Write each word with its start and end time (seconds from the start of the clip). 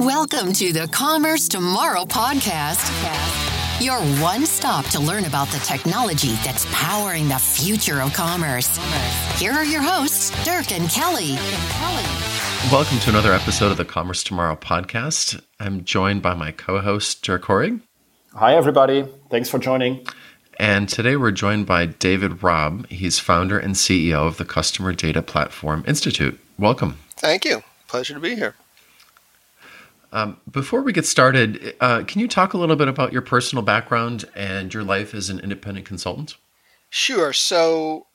Welcome 0.00 0.54
to 0.54 0.72
the 0.72 0.88
Commerce 0.88 1.46
Tomorrow 1.46 2.06
podcast. 2.06 2.88
Your 3.84 3.98
one 4.22 4.46
stop 4.46 4.86
to 4.86 4.98
learn 4.98 5.26
about 5.26 5.48
the 5.48 5.58
technology 5.58 6.36
that's 6.42 6.64
powering 6.72 7.28
the 7.28 7.38
future 7.38 8.00
of 8.00 8.14
commerce. 8.14 8.78
Here 9.38 9.52
are 9.52 9.62
your 9.62 9.82
hosts, 9.82 10.30
Dirk 10.42 10.72
and 10.72 10.88
Kelly. 10.88 11.34
Welcome 12.72 12.98
to 13.00 13.10
another 13.10 13.34
episode 13.34 13.72
of 13.72 13.76
the 13.76 13.84
Commerce 13.84 14.24
Tomorrow 14.24 14.56
podcast. 14.56 15.38
I'm 15.60 15.84
joined 15.84 16.22
by 16.22 16.32
my 16.32 16.50
co 16.50 16.80
host, 16.80 17.22
Dirk 17.22 17.42
Hoerig. 17.42 17.82
Hi, 18.32 18.56
everybody. 18.56 19.06
Thanks 19.28 19.50
for 19.50 19.58
joining. 19.58 20.06
And 20.58 20.88
today 20.88 21.16
we're 21.16 21.30
joined 21.30 21.66
by 21.66 21.84
David 21.84 22.42
Raab. 22.42 22.86
He's 22.88 23.18
founder 23.18 23.58
and 23.58 23.74
CEO 23.74 24.26
of 24.26 24.38
the 24.38 24.46
Customer 24.46 24.94
Data 24.94 25.20
Platform 25.20 25.84
Institute. 25.86 26.40
Welcome. 26.58 26.96
Thank 27.16 27.44
you. 27.44 27.62
Pleasure 27.86 28.14
to 28.14 28.20
be 28.20 28.34
here. 28.34 28.54
Um, 30.12 30.40
before 30.50 30.82
we 30.82 30.92
get 30.92 31.06
started, 31.06 31.74
uh, 31.80 32.02
can 32.04 32.20
you 32.20 32.28
talk 32.28 32.52
a 32.52 32.58
little 32.58 32.76
bit 32.76 32.88
about 32.88 33.12
your 33.12 33.22
personal 33.22 33.62
background 33.62 34.24
and 34.34 34.72
your 34.74 34.82
life 34.82 35.14
as 35.14 35.30
an 35.30 35.38
independent 35.38 35.86
consultant? 35.86 36.36
Sure. 36.88 37.32
So, 37.32 38.06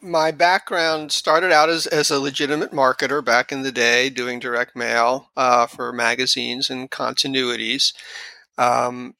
my 0.00 0.30
background 0.30 1.12
started 1.12 1.52
out 1.52 1.68
as, 1.68 1.86
as 1.86 2.10
a 2.10 2.20
legitimate 2.20 2.72
marketer 2.72 3.24
back 3.24 3.52
in 3.52 3.62
the 3.62 3.72
day, 3.72 4.10
doing 4.10 4.38
direct 4.38 4.76
mail 4.76 5.30
uh, 5.36 5.66
for 5.66 5.92
magazines 5.92 6.70
and 6.70 6.90
continuities. 6.90 7.92
Um, 8.56 9.14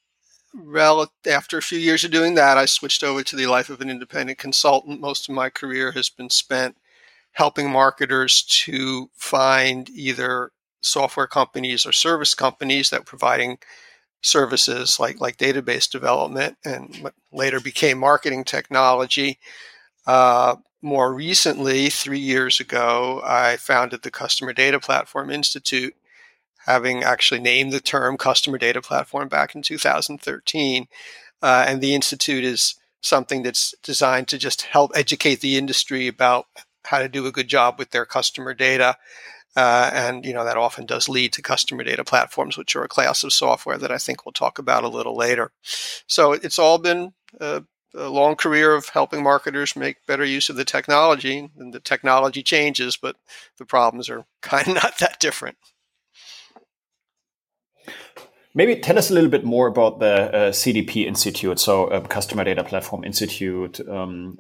rel- 0.55 1.13
after 1.29 1.59
a 1.59 1.63
few 1.63 1.79
years 1.79 2.05
of 2.05 2.10
doing 2.10 2.35
that, 2.37 2.59
I 2.59 2.66
switched 2.66 3.02
over 3.02 3.23
to 3.23 3.37
the 3.37 3.47
life 3.47 3.71
of 3.71 3.80
an 3.80 3.91
independent 3.91 4.38
consultant. 4.38 5.01
Most 5.01 5.29
of 5.29 5.35
my 5.35 5.51
career 5.51 5.93
has 5.93 6.09
been 6.09 6.30
spent 6.30 6.77
helping 7.33 7.71
marketers 7.71 8.43
to 8.43 9.10
find 9.15 9.88
either 9.91 10.51
software 10.80 11.27
companies 11.27 11.87
or 11.87 11.92
service 11.92 12.34
companies 12.34 12.91
that 12.91 13.00
were 13.00 13.05
providing 13.05 13.59
services 14.23 14.98
like 14.98 15.20
like 15.20 15.37
database 15.37 15.88
development 15.88 16.57
and 16.65 17.10
later 17.32 17.60
became 17.60 17.98
marketing 17.98 18.45
technology. 18.45 19.38
Uh, 20.07 20.57
more 20.80 21.12
recently, 21.12 21.90
three 21.90 22.20
years 22.20 22.60
ago, 22.60 23.20
I 23.24 23.57
founded 23.57 24.02
the 24.02 24.12
Customer 24.12 24.52
Data 24.52 24.79
Platform 24.79 25.29
Institute, 25.29 25.95
having 26.66 27.02
actually 27.02 27.40
named 27.40 27.73
the 27.73 27.80
term 27.80 28.16
Customer 28.16 28.59
Data 28.59 28.80
Platform 28.80 29.29
back 29.29 29.54
in 29.57 29.63
2013. 29.63 30.87
Uh, 31.42 31.65
and 31.66 31.80
the 31.80 31.95
institute 31.95 32.45
is 32.45 32.76
something 33.01 33.42
that's 33.42 33.74
designed 33.82 34.29
to 34.29 34.38
just 34.38 34.63
help 34.63 34.92
educate 34.95 35.40
the 35.40 35.57
industry 35.57 36.07
about 36.07 36.46
how 36.85 36.98
to 36.98 37.09
do 37.09 37.26
a 37.26 37.32
good 37.32 37.48
job 37.48 37.79
with 37.79 37.90
their 37.90 38.07
customer 38.07 38.54
data 38.54 38.96
uh, 39.57 39.91
and 39.93 40.24
you 40.24 40.32
know 40.32 40.45
that 40.45 40.57
often 40.57 40.87
does 40.87 41.09
lead 41.09 41.32
to 41.32 41.43
customer 41.43 41.85
data 41.85 42.04
platforms, 42.04 42.57
which 42.57 42.77
are 42.77 42.85
a 42.85 42.88
class 42.88 43.24
of 43.24 43.32
software 43.32 43.79
that 43.79 43.93
I 43.93 43.99
think 43.99 44.24
we'll 44.24 44.32
talk 44.32 44.59
about 44.59 44.85
a 44.85 44.88
little 44.88 45.16
later. 45.16 45.52
So 46.07 46.32
it's 46.32 46.59
all 46.59 46.79
been 46.79 47.13
a, 47.41 47.65
a 47.95 48.09
long 48.09 48.37
career 48.37 48.74
of 48.74 48.88
helping 48.88 49.23
marketers 49.23 49.74
make 49.76 50.07
better 50.07 50.24
use 50.24 50.49
of 50.49 50.57
the 50.57 50.65
technology, 50.65 51.51
and 51.59 51.73
the 51.73 51.80
technology 51.80 52.43
changes, 52.43 52.96
but 52.96 53.16
the 53.59 53.65
problems 53.65 54.09
are 54.09 54.26
kind 54.43 54.69
of 54.69 54.74
not 54.74 54.99
that 54.99 55.19
different. 55.21 55.57
Maybe 58.54 58.76
tell 58.76 58.99
us 58.99 59.10
a 59.10 59.15
little 59.15 59.30
bit 59.30 59.45
more 59.45 59.66
about 59.66 60.01
the 60.01 60.35
uh, 60.35 60.51
CDP 60.51 61.07
Institute, 61.07 61.60
so 61.60 61.87
uh, 61.88 62.01
Customer 62.01 62.45
Data 62.45 62.65
Platform 62.65 63.04
Institute. 63.04 63.79
Um, 63.88 64.38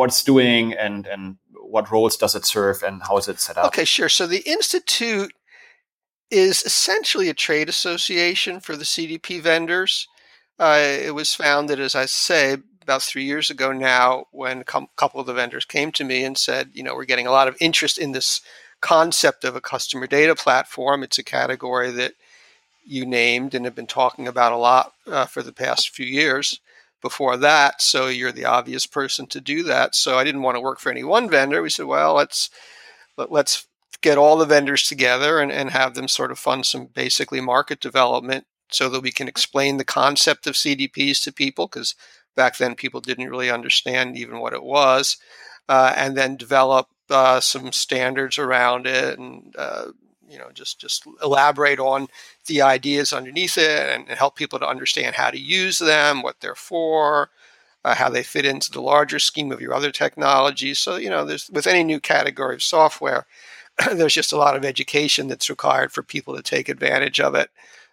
what's 0.00 0.24
doing 0.24 0.72
and 0.72 1.06
and 1.06 1.36
what 1.52 1.90
roles 1.90 2.16
does 2.16 2.34
it 2.34 2.46
serve 2.46 2.82
and 2.82 3.02
how 3.02 3.18
is 3.18 3.28
it 3.28 3.38
set 3.38 3.58
up? 3.58 3.66
Okay, 3.66 3.84
sure. 3.84 4.08
So 4.08 4.26
the 4.26 4.42
institute 4.46 5.32
is 6.30 6.62
essentially 6.62 7.28
a 7.28 7.34
trade 7.34 7.68
association 7.68 8.60
for 8.60 8.76
the 8.76 8.84
CDP 8.84 9.42
vendors. 9.42 10.08
Uh, 10.58 10.80
it 10.80 11.14
was 11.14 11.34
founded, 11.34 11.78
as 11.78 11.94
I 11.94 12.06
say, 12.06 12.56
about 12.82 13.02
three 13.02 13.24
years 13.24 13.50
ago 13.50 13.72
now, 13.72 14.24
when 14.32 14.62
a 14.62 14.64
couple 14.64 15.20
of 15.20 15.26
the 15.26 15.34
vendors 15.34 15.66
came 15.66 15.92
to 15.92 16.04
me 16.04 16.24
and 16.24 16.36
said, 16.36 16.70
you 16.72 16.82
know, 16.82 16.94
we're 16.94 17.04
getting 17.04 17.26
a 17.26 17.36
lot 17.38 17.48
of 17.48 17.56
interest 17.60 17.98
in 17.98 18.12
this 18.12 18.40
concept 18.80 19.44
of 19.44 19.54
a 19.54 19.60
customer 19.60 20.06
data 20.06 20.34
platform. 20.34 21.02
It's 21.02 21.18
a 21.18 21.22
category 21.22 21.90
that 21.90 22.14
you 22.84 23.04
named 23.04 23.54
and 23.54 23.66
have 23.66 23.74
been 23.74 23.86
talking 23.86 24.26
about 24.26 24.52
a 24.52 24.56
lot 24.56 24.94
uh, 25.06 25.26
for 25.26 25.42
the 25.42 25.52
past 25.52 25.90
few 25.90 26.06
years 26.06 26.60
before 27.00 27.36
that. 27.38 27.82
So 27.82 28.08
you're 28.08 28.32
the 28.32 28.44
obvious 28.44 28.86
person 28.86 29.26
to 29.28 29.40
do 29.40 29.62
that. 29.64 29.94
So 29.94 30.18
I 30.18 30.24
didn't 30.24 30.42
want 30.42 30.56
to 30.56 30.60
work 30.60 30.78
for 30.78 30.90
any 30.90 31.04
one 31.04 31.28
vendor. 31.28 31.62
We 31.62 31.70
said, 31.70 31.86
well, 31.86 32.14
let's 32.14 32.50
let, 33.16 33.32
let's 33.32 33.66
get 34.02 34.18
all 34.18 34.36
the 34.36 34.46
vendors 34.46 34.86
together 34.86 35.40
and, 35.40 35.52
and 35.52 35.70
have 35.70 35.94
them 35.94 36.08
sort 36.08 36.30
of 36.30 36.38
fund 36.38 36.66
some 36.66 36.86
basically 36.86 37.40
market 37.40 37.80
development 37.80 38.46
so 38.70 38.88
that 38.88 39.02
we 39.02 39.10
can 39.10 39.28
explain 39.28 39.76
the 39.76 39.84
concept 39.84 40.46
of 40.46 40.54
CDPs 40.54 41.22
to 41.24 41.32
people 41.32 41.66
because 41.66 41.94
back 42.36 42.56
then 42.56 42.74
people 42.74 43.00
didn't 43.00 43.28
really 43.28 43.50
understand 43.50 44.16
even 44.16 44.38
what 44.38 44.52
it 44.52 44.62
was, 44.62 45.16
uh, 45.68 45.92
and 45.96 46.16
then 46.16 46.36
develop 46.36 46.86
uh, 47.10 47.40
some 47.40 47.72
standards 47.72 48.38
around 48.38 48.86
it 48.86 49.18
and 49.18 49.54
uh, 49.58 49.86
you 50.30 50.38
know 50.38 50.50
just 50.54 50.80
just 50.80 51.06
elaborate 51.22 51.80
on 51.80 52.08
the 52.46 52.62
ideas 52.62 53.12
underneath 53.12 53.58
it 53.58 54.08
and, 54.08 54.08
help 54.18 54.36
people 54.36 54.58
to 54.58 54.68
understand 54.68 55.14
how 55.14 55.30
to 55.30 55.38
use 55.38 55.78
them, 55.78 56.22
what 56.22 56.40
they're 56.40 56.54
for, 56.54 57.30
uh, 57.84 57.94
how 57.94 58.08
they 58.08 58.22
fit 58.22 58.44
into 58.44 58.70
the 58.70 58.80
larger 58.80 59.18
scheme 59.18 59.50
of 59.50 59.60
your 59.60 59.74
other 59.74 59.90
technologies. 59.90 60.78
So 60.78 60.96
you 60.96 61.10
know, 61.10 61.24
there's 61.24 61.50
with 61.50 61.66
any 61.66 61.84
new 61.84 62.00
category 62.00 62.54
of 62.54 62.62
software, 62.62 63.26
there's 63.94 64.14
just 64.14 64.32
a 64.32 64.38
lot 64.38 64.56
of 64.56 64.64
education 64.64 65.28
that's 65.28 65.50
required 65.50 65.92
for 65.92 66.02
people 66.02 66.36
to 66.36 66.42
take 66.42 66.68
advantage 66.68 67.20
of 67.20 67.34
it. 67.34 67.50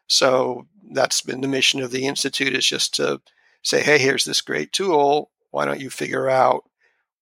So 0.08 0.68
that's 0.92 1.22
been 1.22 1.42
the 1.42 1.48
mission 1.48 1.82
of 1.82 1.92
the 1.92 2.08
institute 2.08 2.56
is 2.56 2.66
just 2.66 2.96
to 2.96 3.22
say, 3.62 3.82
hey, 3.84 3.98
here's 3.98 4.26
this 4.26 4.42
great 4.42 4.72
tool. 4.72 5.30
Why 5.52 5.66
don't 5.66 5.82
you 5.82 5.90
figure 5.90 6.30
out 6.30 6.64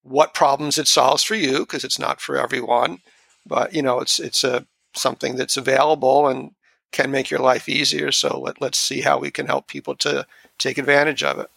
what 0.04 0.34
problems 0.34 0.78
it 0.78 0.88
solves 0.88 1.24
for 1.24 1.36
you? 1.36 1.60
Because 1.60 1.84
it's 1.84 2.00
not 2.00 2.22
for 2.22 2.38
everyone, 2.38 3.00
but 3.46 3.74
you 3.74 3.82
know, 3.82 4.00
it's 4.00 4.20
it's 4.20 4.44
a 4.44 4.66
something 4.96 5.36
that's 5.36 5.58
available 5.58 6.28
and 6.28 6.52
can 6.92 7.12
make 7.12 7.30
your 7.30 7.42
life 7.42 7.68
easier. 7.68 8.12
So 8.12 8.40
let, 8.40 8.62
let's 8.62 8.78
see 8.78 9.02
how 9.02 9.20
we 9.20 9.32
can 9.32 9.48
help 9.48 9.68
people 9.68 9.96
to 9.98 10.26
take 10.58 10.78
advantage 10.78 11.24
of 11.24 11.40
it. 11.40 11.50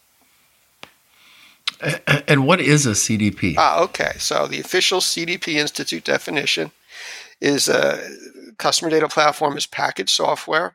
And 2.27 2.47
what 2.47 2.61
is 2.61 2.87
a 2.87 2.91
CDP? 2.91 3.55
Ah, 3.57 3.81
okay. 3.83 4.13
So 4.19 4.47
the 4.47 4.61
official 4.61 5.01
CDP 5.01 5.55
Institute 5.55 6.05
definition 6.05 6.73
is 7.41 7.69
a 7.69 8.01
customer 8.59 8.91
data 8.91 9.09
platform 9.09 9.57
is 9.57 9.67
packaged 9.67 10.11
software 10.11 10.75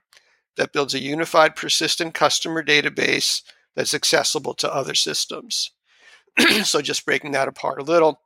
that 0.56 0.72
builds 0.72 0.94
a 0.94 1.00
unified 1.00 1.56
persistent 1.56 2.13
customer 2.13 2.63
database 2.63 3.41
that's 3.75 3.94
accessible 3.94 4.53
to 4.53 4.74
other 4.74 4.95
systems. 4.95 5.72
so 6.63 6.81
just 6.81 7.06
breaking 7.06 7.31
that 7.31 7.47
apart 7.47 7.80
a 7.80 7.84
little, 7.84 8.22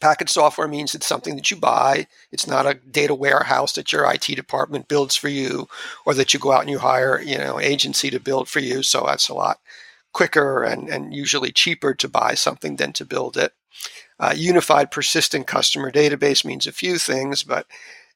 Package 0.00 0.30
software 0.30 0.68
means 0.68 0.94
it's 0.94 1.06
something 1.06 1.36
that 1.36 1.50
you 1.50 1.56
buy. 1.56 2.06
It's 2.32 2.46
not 2.46 2.66
a 2.66 2.74
data 2.74 3.14
warehouse 3.14 3.74
that 3.74 3.92
your 3.92 4.10
IT 4.10 4.22
department 4.22 4.88
builds 4.88 5.14
for 5.14 5.28
you, 5.28 5.68
or 6.06 6.14
that 6.14 6.32
you 6.32 6.40
go 6.40 6.52
out 6.52 6.62
and 6.62 6.70
you 6.70 6.78
hire, 6.78 7.20
you 7.20 7.36
know, 7.36 7.60
agency 7.60 8.10
to 8.10 8.18
build 8.18 8.48
for 8.48 8.60
you. 8.60 8.82
So 8.82 9.04
that's 9.06 9.28
a 9.28 9.34
lot 9.34 9.60
quicker 10.12 10.64
and, 10.64 10.88
and 10.88 11.14
usually 11.14 11.52
cheaper 11.52 11.94
to 11.94 12.08
buy 12.08 12.34
something 12.34 12.76
than 12.76 12.92
to 12.94 13.04
build 13.04 13.36
it. 13.36 13.52
Uh, 14.18 14.34
unified 14.36 14.90
persistent 14.90 15.46
customer 15.46 15.90
database 15.90 16.44
means 16.44 16.66
a 16.66 16.72
few 16.72 16.98
things, 16.98 17.42
but 17.42 17.66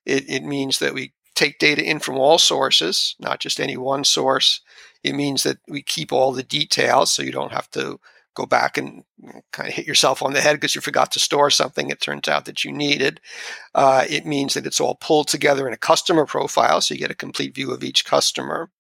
it, 0.05 0.29
it 0.29 0.43
means 0.43 0.79
that 0.79 0.95
we 0.95 1.13
take 1.35 1.59
data 1.59 1.83
in 1.83 1.99
from 1.99 2.17
all 2.17 2.39
sources, 2.39 3.15
not 3.19 3.41
just 3.41 3.61
any 3.61 3.77
one 3.77 4.05
source. 4.05 4.61
It 5.03 5.15
means 5.15 5.43
that 5.43 5.59
we 5.69 5.83
keep 5.83 6.13
all 6.13 6.33
the 6.33 6.43
details 6.43 7.13
so 7.13 7.23
you 7.23 7.33
don't 7.33 7.53
have 7.53 7.71
to 7.73 7.99
go 8.35 8.47
back 8.47 8.77
and 8.77 9.05
kind 9.53 9.69
of 9.69 9.75
hit 9.75 9.87
yourself 9.87 10.23
on 10.23 10.33
the 10.33 10.41
head 10.41 10.55
because 10.55 10.75
you 10.75 10.81
forgot 10.81 11.13
to 11.13 11.21
store 11.21 11.51
something 11.51 11.91
it 11.91 12.01
turns 12.01 12.29
out 12.29 12.45
that 12.45 12.65
you 12.65 12.73
needed. 12.73 13.21
Uh, 13.75 14.05
it 14.09 14.27
means 14.27 14.55
that 14.55 14.67
it's 14.67 14.81
all 14.81 14.97
pulled 14.97 15.29
together 15.29 15.67
in 15.67 15.75
a 15.75 15.79
customer 15.79 16.27
profile, 16.27 16.81
so 16.81 16.95
you 16.95 17.01
get 17.01 17.11
a 17.11 17.15
complete 17.15 17.55
view 17.55 17.73
of 17.73 17.85
each 17.85 18.05
customer. 18.05 18.71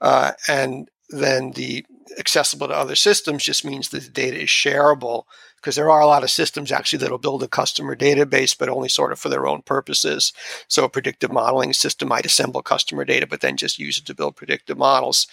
Uh, 0.00 0.32
and 0.48 0.88
then 1.10 1.52
the 1.52 1.84
accessible 2.18 2.68
to 2.68 2.74
other 2.74 2.96
systems 2.96 3.44
just 3.44 3.64
means 3.64 3.88
that 3.88 4.02
the 4.02 4.10
data 4.10 4.42
is 4.42 4.48
shareable 4.48 5.24
because 5.64 5.76
there 5.76 5.90
are 5.90 6.00
a 6.00 6.06
lot 6.06 6.22
of 6.22 6.30
systems 6.30 6.70
actually 6.70 6.98
that'll 6.98 7.16
build 7.16 7.42
a 7.42 7.48
customer 7.48 7.96
database, 7.96 8.56
but 8.56 8.68
only 8.68 8.88
sort 8.88 9.12
of 9.12 9.18
for 9.18 9.30
their 9.30 9.46
own 9.46 9.62
purposes. 9.62 10.34
So 10.68 10.84
a 10.84 10.90
predictive 10.90 11.32
modeling 11.32 11.72
system 11.72 12.08
might 12.08 12.26
assemble 12.26 12.60
customer 12.60 13.06
data, 13.06 13.26
but 13.26 13.40
then 13.40 13.56
just 13.56 13.78
use 13.78 13.96
it 13.96 14.04
to 14.04 14.14
build 14.14 14.36
predictive 14.36 14.76
models. 14.76 15.26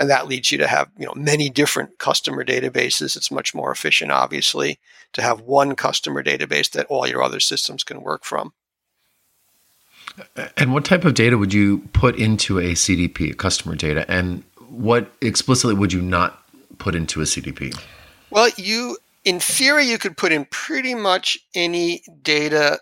And 0.00 0.10
that 0.10 0.26
leads 0.26 0.50
you 0.50 0.58
to 0.58 0.66
have, 0.66 0.90
you 0.98 1.06
know, 1.06 1.14
many 1.14 1.48
different 1.48 1.98
customer 1.98 2.44
databases. 2.44 3.16
It's 3.16 3.30
much 3.30 3.54
more 3.54 3.70
efficient, 3.70 4.10
obviously, 4.10 4.80
to 5.12 5.22
have 5.22 5.42
one 5.42 5.76
customer 5.76 6.24
database 6.24 6.68
that 6.72 6.86
all 6.86 7.06
your 7.06 7.22
other 7.22 7.38
systems 7.38 7.84
can 7.84 8.02
work 8.02 8.24
from. 8.24 8.52
And 10.56 10.72
what 10.72 10.84
type 10.84 11.04
of 11.04 11.14
data 11.14 11.38
would 11.38 11.54
you 11.54 11.78
put 11.92 12.16
into 12.16 12.58
a 12.58 12.72
CDP, 12.72 13.36
customer 13.36 13.76
data? 13.76 14.10
And 14.10 14.42
what 14.76 15.10
explicitly 15.20 15.74
would 15.74 15.92
you 15.92 16.02
not 16.02 16.42
put 16.78 16.94
into 16.94 17.20
a 17.20 17.24
CDP? 17.24 17.78
Well, 18.30 18.50
you 18.56 18.98
in 19.24 19.40
theory, 19.40 19.84
you 19.84 19.98
could 19.98 20.16
put 20.16 20.32
in 20.32 20.44
pretty 20.46 20.94
much 20.94 21.38
any 21.54 22.02
data 22.22 22.78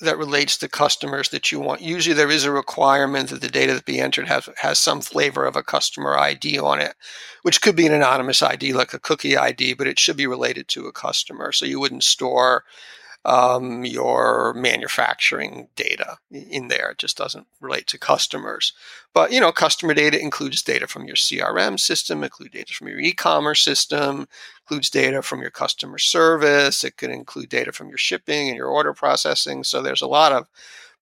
that 0.00 0.18
relates 0.18 0.56
to 0.58 0.68
customers 0.68 1.28
that 1.28 1.52
you 1.52 1.60
want. 1.60 1.82
Usually, 1.82 2.14
there 2.14 2.30
is 2.30 2.44
a 2.44 2.50
requirement 2.50 3.30
that 3.30 3.40
the 3.40 3.48
data 3.48 3.74
that 3.74 3.84
be 3.84 4.00
entered 4.00 4.28
has 4.28 4.48
has 4.58 4.78
some 4.78 5.00
flavor 5.00 5.46
of 5.46 5.56
a 5.56 5.62
customer 5.62 6.18
ID 6.18 6.58
on 6.58 6.80
it, 6.80 6.94
which 7.42 7.60
could 7.60 7.76
be 7.76 7.86
an 7.86 7.94
anonymous 7.94 8.42
ID 8.42 8.72
like 8.72 8.92
a 8.92 8.98
cookie 8.98 9.36
ID, 9.36 9.74
but 9.74 9.86
it 9.86 9.98
should 9.98 10.16
be 10.16 10.26
related 10.26 10.68
to 10.68 10.86
a 10.86 10.92
customer. 10.92 11.52
So 11.52 11.64
you 11.64 11.78
wouldn't 11.78 12.04
store 12.04 12.64
um, 13.24 13.84
your 13.84 14.54
manufacturing 14.54 15.68
data 15.76 16.18
in 16.30 16.68
there. 16.68 16.90
It 16.90 16.98
just 16.98 17.18
doesn't 17.18 17.46
relate 17.60 17.86
to 17.88 17.98
customers. 17.98 18.72
But 19.12 19.32
you 19.32 19.40
know, 19.40 19.52
customer 19.52 19.94
data 19.94 20.18
includes 20.18 20.62
data 20.62 20.86
from 20.86 21.04
your 21.04 21.16
CRM 21.16 21.78
system, 21.78 22.24
includes 22.24 22.52
data 22.52 22.72
from 22.72 22.88
your 22.88 23.00
e-commerce 23.00 23.62
system, 23.62 24.26
includes 24.62 24.88
data 24.88 25.20
from 25.22 25.42
your 25.42 25.50
customer 25.50 25.98
service. 25.98 26.82
It 26.82 26.96
could 26.96 27.10
include 27.10 27.50
data 27.50 27.72
from 27.72 27.88
your 27.88 27.98
shipping 27.98 28.48
and 28.48 28.56
your 28.56 28.68
order 28.68 28.94
processing. 28.94 29.64
So 29.64 29.82
there's 29.82 30.02
a 30.02 30.06
lot 30.06 30.32
of 30.32 30.48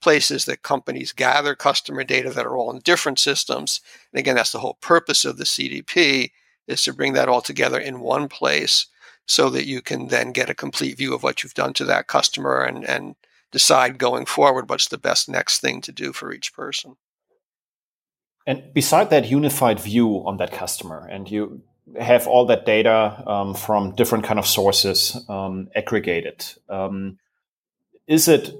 places 0.00 0.44
that 0.44 0.62
companies 0.62 1.12
gather 1.12 1.54
customer 1.54 2.04
data 2.04 2.30
that 2.30 2.46
are 2.46 2.56
all 2.56 2.70
in 2.70 2.80
different 2.80 3.18
systems. 3.18 3.80
And 4.12 4.20
again, 4.20 4.36
that's 4.36 4.52
the 4.52 4.60
whole 4.60 4.78
purpose 4.80 5.24
of 5.24 5.38
the 5.38 5.44
CDP 5.44 6.30
is 6.66 6.82
to 6.82 6.92
bring 6.92 7.14
that 7.14 7.28
all 7.28 7.40
together 7.40 7.78
in 7.78 8.00
one 8.00 8.28
place 8.28 8.86
so 9.28 9.50
that 9.50 9.66
you 9.66 9.82
can 9.82 10.08
then 10.08 10.32
get 10.32 10.50
a 10.50 10.54
complete 10.54 10.96
view 10.96 11.14
of 11.14 11.22
what 11.22 11.42
you've 11.42 11.54
done 11.54 11.74
to 11.74 11.84
that 11.84 12.06
customer 12.06 12.62
and, 12.62 12.82
and 12.84 13.14
decide 13.52 13.98
going 13.98 14.24
forward 14.24 14.68
what's 14.68 14.88
the 14.88 14.98
best 14.98 15.28
next 15.28 15.60
thing 15.60 15.82
to 15.82 15.92
do 15.92 16.12
for 16.12 16.32
each 16.32 16.54
person. 16.54 16.96
And 18.46 18.72
beside 18.72 19.10
that 19.10 19.30
unified 19.30 19.78
view 19.78 20.22
on 20.26 20.38
that 20.38 20.50
customer, 20.50 21.06
and 21.06 21.30
you 21.30 21.60
have 22.00 22.26
all 22.26 22.46
that 22.46 22.64
data 22.64 23.22
um, 23.26 23.54
from 23.54 23.94
different 23.94 24.24
kind 24.24 24.38
of 24.38 24.46
sources 24.46 25.22
um, 25.28 25.68
aggregated, 25.76 26.46
um, 26.70 27.18
is 28.06 28.28
it 28.28 28.50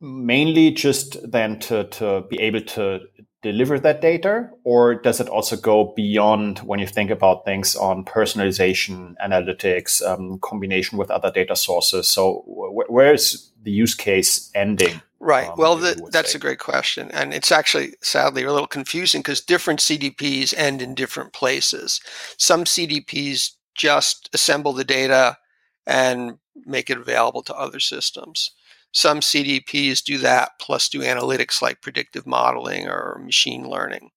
mainly 0.00 0.72
just 0.72 1.30
then 1.30 1.60
to, 1.60 1.84
to 1.84 2.22
be 2.28 2.40
able 2.40 2.62
to 2.62 3.00
deliver 3.42 3.78
that 3.78 4.00
data 4.00 4.50
or 4.64 4.94
does 4.94 5.20
it 5.20 5.28
also 5.28 5.56
go 5.56 5.92
beyond 5.96 6.58
when 6.60 6.78
you 6.78 6.86
think 6.86 7.10
about 7.10 7.44
things 7.44 7.74
on 7.74 8.04
personalization 8.04 9.14
analytics 9.24 10.06
um, 10.06 10.38
combination 10.40 10.98
with 10.98 11.10
other 11.10 11.30
data 11.30 11.56
sources? 11.56 12.06
So 12.06 12.44
wh- 12.46 12.90
where 12.90 13.14
is 13.14 13.50
the 13.62 13.70
use 13.70 13.94
case 13.94 14.50
ending? 14.54 15.00
Right. 15.20 15.48
Um, 15.48 15.54
well 15.56 15.76
the, 15.76 16.08
that's 16.10 16.32
say? 16.32 16.36
a 16.36 16.40
great 16.40 16.58
question 16.58 17.10
and 17.12 17.32
it's 17.32 17.52
actually 17.52 17.94
sadly 18.02 18.44
a 18.44 18.52
little 18.52 18.66
confusing 18.66 19.20
because 19.20 19.40
different 19.40 19.80
cdps 19.80 20.54
end 20.56 20.82
in 20.82 20.94
different 20.94 21.32
places. 21.32 22.00
Some 22.36 22.64
cdps 22.64 23.52
just 23.74 24.28
assemble 24.34 24.72
the 24.72 24.84
data 24.84 25.38
and 25.86 26.38
make 26.66 26.90
it 26.90 26.98
available 26.98 27.42
to 27.42 27.54
other 27.54 27.80
systems 27.80 28.50
some 28.92 29.20
CDPs 29.20 30.02
do 30.02 30.18
that, 30.18 30.52
plus 30.60 30.88
do 30.88 31.00
analytics 31.00 31.62
like 31.62 31.80
predictive 31.80 32.26
modeling 32.26 32.88
or 32.88 33.20
machine 33.24 33.68
learning 33.68 34.10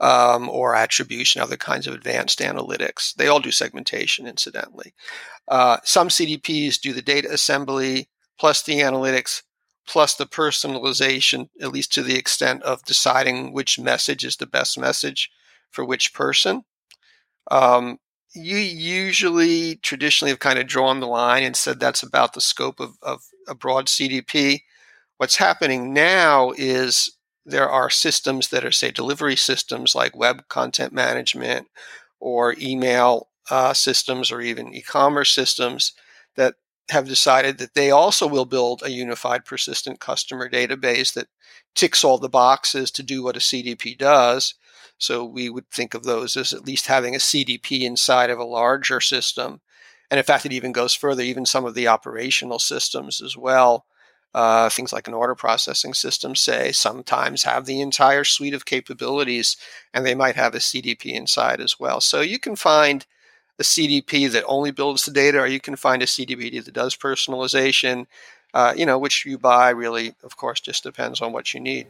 um, 0.00 0.48
or 0.48 0.74
attribution, 0.74 1.40
other 1.40 1.56
kinds 1.56 1.86
of 1.86 1.94
advanced 1.94 2.38
analytics. 2.40 3.14
They 3.14 3.28
all 3.28 3.40
do 3.40 3.50
segmentation, 3.50 4.26
incidentally. 4.26 4.94
Uh, 5.48 5.78
some 5.84 6.08
CDPs 6.08 6.80
do 6.80 6.92
the 6.92 7.02
data 7.02 7.32
assembly 7.32 8.08
plus 8.38 8.62
the 8.62 8.80
analytics 8.80 9.42
plus 9.86 10.14
the 10.14 10.26
personalization, 10.26 11.48
at 11.60 11.72
least 11.72 11.92
to 11.94 12.02
the 12.02 12.16
extent 12.16 12.62
of 12.62 12.84
deciding 12.84 13.52
which 13.52 13.78
message 13.78 14.24
is 14.24 14.36
the 14.36 14.46
best 14.46 14.78
message 14.78 15.30
for 15.70 15.84
which 15.84 16.12
person. 16.12 16.64
Um, 17.50 17.98
you 18.36 18.58
usually 18.58 19.76
traditionally 19.76 20.30
have 20.30 20.38
kind 20.38 20.58
of 20.58 20.66
drawn 20.66 21.00
the 21.00 21.06
line 21.06 21.42
and 21.42 21.56
said 21.56 21.80
that's 21.80 22.02
about 22.02 22.34
the 22.34 22.40
scope 22.40 22.80
of, 22.80 22.96
of 23.02 23.22
a 23.48 23.54
broad 23.54 23.86
CDP. 23.86 24.60
What's 25.16 25.36
happening 25.36 25.92
now 25.92 26.52
is 26.56 27.16
there 27.44 27.68
are 27.68 27.90
systems 27.90 28.48
that 28.48 28.64
are, 28.64 28.72
say, 28.72 28.90
delivery 28.90 29.36
systems 29.36 29.94
like 29.94 30.16
web 30.16 30.48
content 30.48 30.92
management 30.92 31.68
or 32.20 32.54
email 32.60 33.28
uh, 33.50 33.72
systems 33.72 34.30
or 34.30 34.40
even 34.40 34.74
e 34.74 34.82
commerce 34.82 35.34
systems 35.34 35.92
that 36.36 36.54
have 36.90 37.08
decided 37.08 37.58
that 37.58 37.74
they 37.74 37.90
also 37.90 38.26
will 38.26 38.44
build 38.44 38.82
a 38.82 38.90
unified 38.90 39.44
persistent 39.44 40.00
customer 40.00 40.48
database 40.48 41.12
that 41.14 41.28
ticks 41.74 42.04
all 42.04 42.18
the 42.18 42.28
boxes 42.28 42.90
to 42.92 43.02
do 43.02 43.22
what 43.22 43.36
a 43.36 43.40
CDP 43.40 43.96
does. 43.96 44.54
So 44.98 45.24
we 45.24 45.50
would 45.50 45.70
think 45.70 45.94
of 45.94 46.04
those 46.04 46.36
as 46.36 46.52
at 46.52 46.66
least 46.66 46.86
having 46.86 47.14
a 47.14 47.18
CDP 47.18 47.82
inside 47.82 48.30
of 48.30 48.38
a 48.38 48.44
larger 48.44 49.00
system. 49.00 49.60
And 50.10 50.18
in 50.18 50.24
fact, 50.24 50.46
it 50.46 50.52
even 50.52 50.72
goes 50.72 50.94
further, 50.94 51.22
even 51.22 51.44
some 51.44 51.64
of 51.64 51.74
the 51.74 51.88
operational 51.88 52.58
systems 52.58 53.20
as 53.20 53.36
well. 53.36 53.86
Uh, 54.32 54.68
things 54.68 54.92
like 54.92 55.08
an 55.08 55.14
order 55.14 55.34
processing 55.34 55.94
system, 55.94 56.34
say, 56.36 56.70
sometimes 56.70 57.42
have 57.42 57.64
the 57.64 57.80
entire 57.80 58.22
suite 58.22 58.52
of 58.52 58.66
capabilities, 58.66 59.56
and 59.94 60.04
they 60.04 60.14
might 60.14 60.36
have 60.36 60.54
a 60.54 60.58
CDP 60.58 61.14
inside 61.14 61.58
as 61.58 61.80
well. 61.80 62.00
So 62.02 62.20
you 62.20 62.38
can 62.38 62.54
find 62.54 63.06
a 63.58 63.62
CDP 63.62 64.30
that 64.32 64.44
only 64.46 64.70
builds 64.70 65.04
the 65.04 65.10
data, 65.10 65.38
or 65.38 65.46
you 65.46 65.60
can 65.60 65.76
find 65.76 66.02
a 66.02 66.06
CDP 66.06 66.64
that 66.64 66.74
does 66.74 66.94
personalization. 66.94 68.06
Uh, 68.54 68.72
you 68.74 68.86
know, 68.86 68.98
which 68.98 69.26
you 69.26 69.36
buy 69.36 69.68
really, 69.68 70.14
of 70.22 70.36
course, 70.36 70.60
just 70.60 70.82
depends 70.82 71.20
on 71.20 71.32
what 71.32 71.52
you 71.52 71.60
need. 71.60 71.86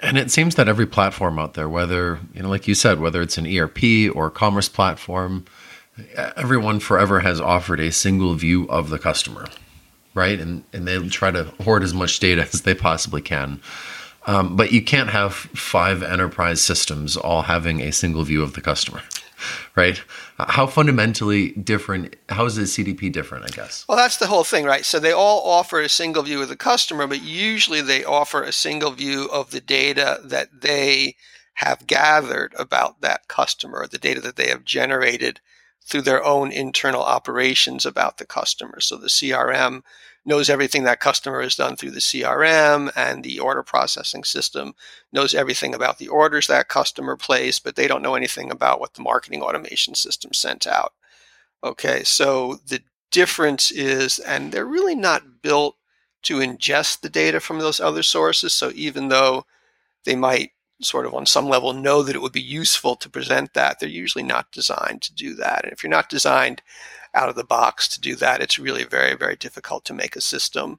And 0.00 0.16
it 0.16 0.30
seems 0.30 0.54
that 0.54 0.68
every 0.68 0.86
platform 0.86 1.38
out 1.38 1.54
there, 1.54 1.68
whether, 1.68 2.20
you 2.34 2.42
know, 2.42 2.48
like 2.48 2.66
you 2.66 2.74
said, 2.74 2.98
whether 2.98 3.20
it's 3.20 3.36
an 3.38 3.46
ERP 3.46 4.14
or 4.14 4.30
commerce 4.30 4.68
platform, 4.68 5.44
everyone 6.36 6.80
forever 6.80 7.20
has 7.20 7.40
offered 7.40 7.80
a 7.80 7.92
single 7.92 8.34
view 8.34 8.64
of 8.68 8.88
the 8.88 8.98
customer, 8.98 9.46
right? 10.14 10.40
And, 10.40 10.64
and 10.72 10.88
they 10.88 10.98
try 11.08 11.30
to 11.30 11.44
hoard 11.62 11.82
as 11.82 11.92
much 11.92 12.18
data 12.18 12.42
as 12.52 12.62
they 12.62 12.74
possibly 12.74 13.20
can. 13.20 13.60
Um, 14.26 14.56
but 14.56 14.72
you 14.72 14.82
can't 14.82 15.10
have 15.10 15.34
five 15.34 16.02
enterprise 16.02 16.60
systems 16.60 17.16
all 17.16 17.42
having 17.42 17.80
a 17.80 17.92
single 17.92 18.22
view 18.22 18.42
of 18.42 18.54
the 18.54 18.60
customer 18.60 19.02
right? 19.76 20.02
How 20.38 20.66
fundamentally 20.66 21.50
different, 21.52 22.16
how 22.28 22.44
is 22.46 22.56
the 22.56 22.62
CDP 22.62 23.12
different, 23.12 23.44
I 23.44 23.48
guess? 23.48 23.84
Well, 23.88 23.96
that's 23.96 24.16
the 24.16 24.26
whole 24.26 24.44
thing, 24.44 24.64
right? 24.64 24.84
So 24.84 24.98
they 24.98 25.12
all 25.12 25.48
offer 25.48 25.80
a 25.80 25.88
single 25.88 26.22
view 26.22 26.42
of 26.42 26.48
the 26.48 26.56
customer, 26.56 27.06
but 27.06 27.22
usually 27.22 27.80
they 27.80 28.04
offer 28.04 28.42
a 28.42 28.52
single 28.52 28.90
view 28.90 29.28
of 29.32 29.50
the 29.50 29.60
data 29.60 30.20
that 30.24 30.62
they 30.62 31.16
have 31.54 31.86
gathered 31.86 32.54
about 32.58 33.00
that 33.02 33.28
customer, 33.28 33.86
the 33.86 33.98
data 33.98 34.20
that 34.20 34.36
they 34.36 34.48
have 34.48 34.64
generated 34.64 35.40
through 35.84 36.02
their 36.02 36.24
own 36.24 36.50
internal 36.52 37.02
operations 37.02 37.84
about 37.84 38.18
the 38.18 38.26
customer. 38.26 38.80
So 38.80 38.96
the 38.96 39.08
CRM 39.08 39.82
knows 40.24 40.48
everything 40.48 40.84
that 40.84 41.00
customer 41.00 41.42
has 41.42 41.56
done 41.56 41.76
through 41.76 41.90
the 41.90 42.00
CRM 42.00 42.90
and 42.96 43.24
the 43.24 43.40
order 43.40 43.62
processing 43.62 44.24
system 44.24 44.74
knows 45.12 45.34
everything 45.34 45.74
about 45.74 45.98
the 45.98 46.08
orders 46.08 46.46
that 46.46 46.68
customer 46.68 47.16
placed, 47.16 47.64
but 47.64 47.74
they 47.74 47.88
don't 47.88 48.02
know 48.02 48.14
anything 48.14 48.50
about 48.50 48.80
what 48.80 48.94
the 48.94 49.02
marketing 49.02 49.42
automation 49.42 49.94
system 49.94 50.32
sent 50.32 50.66
out. 50.66 50.92
Okay, 51.64 52.02
so 52.04 52.58
the 52.66 52.82
difference 53.10 53.70
is, 53.70 54.18
and 54.20 54.52
they're 54.52 54.64
really 54.64 54.94
not 54.94 55.42
built 55.42 55.76
to 56.22 56.38
ingest 56.38 57.00
the 57.00 57.08
data 57.08 57.40
from 57.40 57.58
those 57.58 57.80
other 57.80 58.02
sources. 58.02 58.52
So 58.52 58.70
even 58.74 59.08
though 59.08 59.44
they 60.04 60.16
might 60.16 60.50
sort 60.82 61.06
of 61.06 61.14
on 61.14 61.26
some 61.26 61.48
level 61.48 61.72
know 61.72 62.02
that 62.02 62.16
it 62.16 62.22
would 62.22 62.32
be 62.32 62.40
useful 62.40 62.96
to 62.96 63.10
present 63.10 63.54
that, 63.54 63.80
they're 63.80 63.88
usually 63.88 64.24
not 64.24 64.52
designed 64.52 65.02
to 65.02 65.14
do 65.14 65.34
that. 65.36 65.64
And 65.64 65.72
if 65.72 65.82
you're 65.82 65.90
not 65.90 66.08
designed 66.08 66.62
out 67.14 67.28
of 67.28 67.36
the 67.36 67.44
box 67.44 67.88
to 67.88 68.00
do 68.00 68.16
that, 68.16 68.40
it's 68.40 68.58
really 68.58 68.84
very, 68.84 69.14
very 69.14 69.36
difficult 69.36 69.84
to 69.86 69.94
make 69.94 70.16
a 70.16 70.20
system 70.20 70.78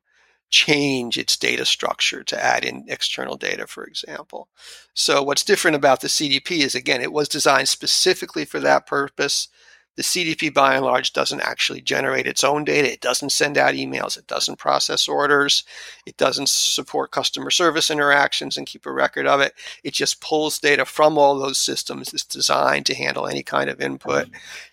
change 0.49 1.17
its 1.17 1.35
data 1.35 1.65
structure 1.65 2.23
to 2.23 2.43
add 2.43 2.63
in 2.63 2.85
external 2.87 3.35
data, 3.37 3.65
for 3.65 3.83
example. 3.85 4.47
So, 4.93 5.23
what's 5.23 5.43
different 5.43 5.75
about 5.75 6.01
the 6.01 6.07
CDP 6.07 6.59
is 6.59 6.75
again, 6.75 7.01
it 7.01 7.11
was 7.11 7.27
designed 7.27 7.69
specifically 7.69 8.45
for 8.45 8.59
that 8.59 8.85
purpose. 8.85 9.47
The 9.95 10.03
CDP, 10.03 10.51
by 10.51 10.75
and 10.75 10.85
large, 10.85 11.13
doesn't 11.13 11.41
actually 11.41 11.81
generate 11.81 12.25
its 12.25 12.43
own 12.43 12.63
data. 12.63 12.91
It 12.91 13.01
doesn't 13.01 13.31
send 13.31 13.59
out 13.59 13.75
emails. 13.75 14.17
It 14.17 14.25
doesn't 14.25 14.57
process 14.57 15.07
orders. 15.07 15.63
It 16.07 16.17
doesn't 16.17 16.49
support 16.49 17.11
customer 17.11 17.51
service 17.51 17.91
interactions 17.91 18.57
and 18.57 18.65
keep 18.65 18.87
a 18.87 18.91
record 18.91 19.27
of 19.27 19.39
it. 19.39 19.53
It 19.83 19.93
just 19.93 20.19
pulls 20.19 20.57
data 20.57 20.85
from 20.85 21.17
all 21.17 21.37
those 21.37 21.59
systems. 21.59 22.11
It's 22.11 22.25
designed 22.25 22.87
to 22.87 22.95
handle 22.95 23.27
any 23.27 23.43
kind 23.43 23.69
of 23.69 23.79
input. 23.79 24.29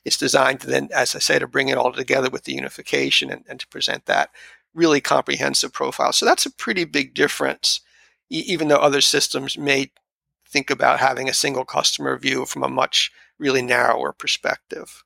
It's 0.07 0.17
designed 0.17 0.61
to 0.61 0.67
then, 0.67 0.89
as 0.95 1.15
I 1.15 1.19
say, 1.19 1.39
to 1.39 1.47
bring 1.47 1.69
it 1.69 1.77
all 1.77 1.93
together 1.93 2.31
with 2.31 2.45
the 2.45 2.55
unification 2.55 3.31
and, 3.31 3.45
and 3.47 3.61
to 3.61 3.69
present 3.69 4.07
that 4.07 4.31
really 4.73 5.01
comprehensive 5.01 5.73
profile. 5.73 6.13
So 6.13 6.25
that's 6.25 6.47
a 6.47 6.51
pretty 6.51 6.85
big 6.85 7.13
difference, 7.13 7.81
e- 8.31 8.45
even 8.47 8.69
though 8.69 8.77
other 8.77 9.01
systems 9.01 9.59
may 9.59 9.91
think 10.49 10.71
about 10.71 11.01
having 11.01 11.29
a 11.29 11.35
single 11.35 11.65
customer 11.65 12.19
view 12.19 12.47
from 12.47 12.63
a 12.63 12.69
much 12.69 13.13
really 13.39 13.63
narrower 13.63 14.13
perspective. 14.13 15.05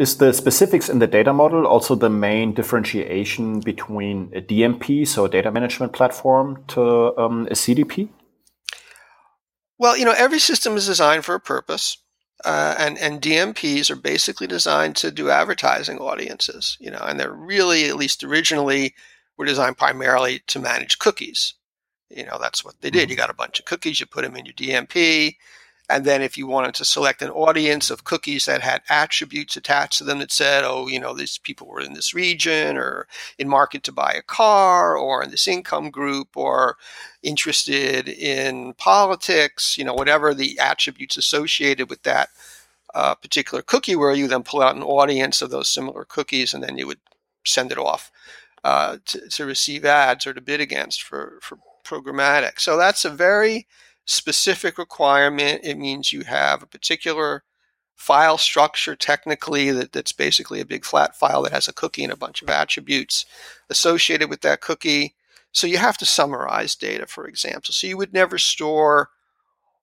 Is 0.00 0.16
the 0.16 0.32
specifics 0.32 0.88
in 0.88 0.98
the 0.98 1.06
data 1.06 1.30
model 1.30 1.66
also 1.66 1.94
the 1.94 2.08
main 2.08 2.54
differentiation 2.54 3.60
between 3.60 4.32
a 4.34 4.40
DMP, 4.40 5.06
so 5.06 5.26
a 5.26 5.28
data 5.28 5.52
management 5.52 5.92
platform, 5.92 6.64
to 6.68 7.14
um, 7.18 7.46
a 7.48 7.52
CDP? 7.52 8.08
Well, 9.78 9.98
you 9.98 10.06
know, 10.06 10.14
every 10.16 10.38
system 10.38 10.74
is 10.78 10.86
designed 10.86 11.26
for 11.26 11.34
a 11.34 11.40
purpose. 11.40 11.98
uh, 12.46 12.74
and 12.78 12.96
and 12.96 13.20
DMPs 13.20 13.90
are 13.90 13.96
basically 13.96 14.46
designed 14.46 14.96
to 14.96 15.10
do 15.10 15.28
advertising 15.28 15.98
audiences, 15.98 16.78
you 16.80 16.90
know, 16.90 17.04
and 17.06 17.20
they're 17.20 17.34
really, 17.34 17.84
at 17.84 17.96
least 17.96 18.24
originally, 18.24 18.94
were 19.36 19.44
designed 19.44 19.76
primarily 19.76 20.40
to 20.46 20.58
manage 20.58 20.98
cookies. 20.98 21.52
You 22.08 22.24
know, 22.24 22.38
that's 22.40 22.64
what 22.64 22.80
they 22.80 22.88
did. 22.88 23.10
You 23.10 23.16
mm-hmm. 23.16 23.20
got 23.20 23.30
a 23.30 23.34
bunch 23.42 23.58
of 23.58 23.66
cookies, 23.66 24.00
you 24.00 24.06
put 24.06 24.22
them 24.22 24.36
in 24.36 24.46
your 24.46 24.54
DMP, 24.54 25.36
and 25.90 26.04
then 26.04 26.22
if 26.22 26.38
you 26.38 26.46
wanted 26.46 26.74
to 26.74 26.84
select 26.84 27.20
an 27.20 27.30
audience 27.30 27.90
of 27.90 28.04
cookies 28.04 28.46
that 28.46 28.62
had 28.62 28.82
attributes 28.88 29.56
attached 29.56 29.98
to 29.98 30.04
them 30.04 30.20
that 30.20 30.30
said, 30.30 30.62
oh, 30.64 30.86
you 30.86 31.00
know, 31.00 31.12
these 31.14 31.38
people 31.38 31.66
were 31.66 31.80
in 31.80 31.94
this 31.94 32.14
region 32.14 32.76
or 32.76 33.06
in 33.38 33.48
market 33.48 33.82
to 33.84 33.92
buy 33.92 34.12
a 34.12 34.22
car 34.22 34.96
or 34.96 35.22
in 35.22 35.30
this 35.30 35.48
income 35.48 35.90
group 35.90 36.36
or 36.36 36.76
interested 37.22 38.08
in 38.08 38.72
politics, 38.74 39.76
you 39.76 39.84
know, 39.84 39.94
whatever 39.94 40.32
the 40.32 40.58
attributes 40.58 41.16
associated 41.16 41.90
with 41.90 42.02
that 42.04 42.28
uh, 42.94 43.14
particular 43.14 43.62
cookie 43.62 43.96
were, 43.96 44.12
you 44.12 44.28
then 44.28 44.42
pull 44.42 44.62
out 44.62 44.76
an 44.76 44.82
audience 44.82 45.42
of 45.42 45.50
those 45.50 45.68
similar 45.68 46.04
cookies 46.04 46.54
and 46.54 46.62
then 46.62 46.78
you 46.78 46.86
would 46.86 47.00
send 47.44 47.72
it 47.72 47.78
off 47.78 48.12
uh, 48.64 48.98
to, 49.06 49.28
to 49.28 49.44
receive 49.44 49.84
ads 49.84 50.26
or 50.26 50.34
to 50.34 50.40
bid 50.40 50.60
against 50.60 51.02
for, 51.02 51.38
for 51.42 51.58
programmatic. 51.84 52.60
So 52.60 52.76
that's 52.76 53.04
a 53.04 53.10
very 53.10 53.66
specific 54.10 54.76
requirement. 54.76 55.60
It 55.62 55.78
means 55.78 56.12
you 56.12 56.22
have 56.22 56.62
a 56.62 56.66
particular 56.66 57.44
file 57.94 58.38
structure 58.38 58.96
technically 58.96 59.70
that, 59.70 59.92
that's 59.92 60.12
basically 60.12 60.60
a 60.60 60.66
big 60.66 60.84
flat 60.84 61.14
file 61.14 61.42
that 61.42 61.52
has 61.52 61.68
a 61.68 61.72
cookie 61.72 62.02
and 62.02 62.12
a 62.12 62.16
bunch 62.16 62.42
of 62.42 62.50
attributes 62.50 63.24
associated 63.68 64.28
with 64.28 64.40
that 64.40 64.60
cookie. 64.60 65.14
So 65.52 65.66
you 65.66 65.78
have 65.78 65.98
to 65.98 66.06
summarize 66.06 66.74
data, 66.74 67.06
for 67.06 67.26
example. 67.26 67.72
So 67.72 67.86
you 67.86 67.96
would 67.98 68.12
never 68.12 68.38
store 68.38 69.10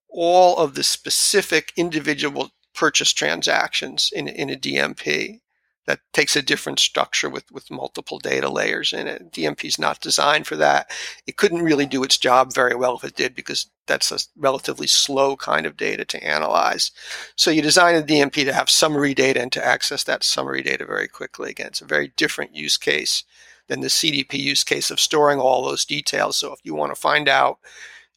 all 0.10 0.57
of 0.57 0.75
the 0.75 0.84
specific 0.84 1.72
individual 1.77 2.51
purchase 2.74 3.13
transactions 3.13 4.12
in, 4.13 4.27
in 4.27 4.50
a 4.50 4.55
DMP 4.55 5.39
that 5.88 6.01
takes 6.12 6.36
a 6.36 6.41
different 6.41 6.79
structure 6.79 7.29
with, 7.29 7.50
with 7.51 7.72
multiple 7.72 8.20
data 8.20 8.50
layers 8.50 8.91
in 8.91 9.08
it. 9.08 9.32
DMP 9.32 9.65
is 9.65 9.79
not 9.79 10.01
designed 10.01 10.46
for 10.46 10.58
that. 10.58 10.91
It 11.25 11.38
couldn't 11.38 11.63
really 11.63 11.86
do 11.86 12.03
its 12.03 12.17
job 12.17 12.53
very 12.53 12.75
well 12.75 12.98
if 12.98 13.06
it 13.06 13.15
did 13.15 13.34
because 13.34 13.67
that's 13.88 14.12
a 14.12 14.20
relatively 14.38 14.86
slow 14.86 15.38
kind 15.38 15.65
of 15.65 15.77
data 15.77 16.03
to 16.03 16.24
analyze. 16.24 16.91
So 17.38 17.51
you 17.51 17.62
design 17.62 17.96
a 17.96 18.01
DMP 18.01 18.44
to 18.44 18.53
have 18.53 18.70
summary 18.70 19.13
data 19.13 19.41
and 19.41 19.51
to 19.53 19.65
access 19.65 20.03
that 20.03 20.25
summary 20.25 20.62
data 20.62 20.86
very 20.86 21.08
quickly. 21.08 21.51
Again, 21.51 21.67
it's 21.67 21.82
a 21.82 21.86
very 21.86 22.12
different 22.17 22.53
use 22.53 22.75
case 22.75 23.24
than 23.67 23.79
the 23.79 23.88
CDP 23.88 24.34
use 24.34 24.65
case 24.65 24.91
of 24.91 25.00
storing 25.00 25.39
all 25.39 25.63
those 25.63 25.86
details. 25.86 26.38
So 26.38 26.51
if 26.51 26.60
you 26.63 26.75
want 26.75 26.94
to 26.94 27.00
find 27.00 27.29
out, 27.29 27.60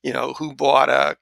you 0.03 0.13
know, 0.13 0.33
who 0.33 0.55
bought 0.55 0.89
a 0.89 1.17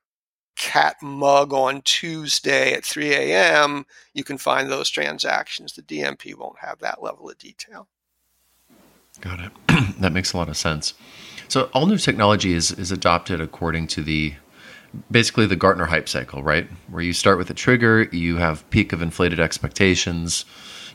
cat 0.58 0.96
mug 1.00 1.52
on 1.52 1.80
Tuesday 1.82 2.74
at 2.74 2.84
3 2.84 3.14
a.m., 3.14 3.86
you 4.12 4.24
can 4.24 4.36
find 4.36 4.70
those 4.70 4.90
transactions. 4.90 5.72
The 5.72 5.82
DMP 5.82 6.36
won't 6.36 6.58
have 6.58 6.80
that 6.80 7.02
level 7.02 7.30
of 7.30 7.38
detail. 7.38 7.88
Got 9.20 9.40
it. 9.40 9.52
that 10.00 10.12
makes 10.12 10.32
a 10.32 10.36
lot 10.36 10.48
of 10.48 10.56
sense. 10.56 10.94
So 11.48 11.70
all 11.72 11.86
new 11.86 11.96
technology 11.96 12.52
is 12.52 12.70
is 12.72 12.92
adopted 12.92 13.40
according 13.40 13.86
to 13.88 14.02
the 14.02 14.34
basically 15.10 15.46
the 15.46 15.56
Gartner 15.56 15.86
hype 15.86 16.08
cycle, 16.08 16.42
right? 16.42 16.68
Where 16.88 17.02
you 17.02 17.12
start 17.12 17.38
with 17.38 17.50
a 17.50 17.54
trigger, 17.54 18.08
you 18.12 18.36
have 18.36 18.68
peak 18.70 18.92
of 18.92 19.02
inflated 19.02 19.40
expectations, 19.40 20.44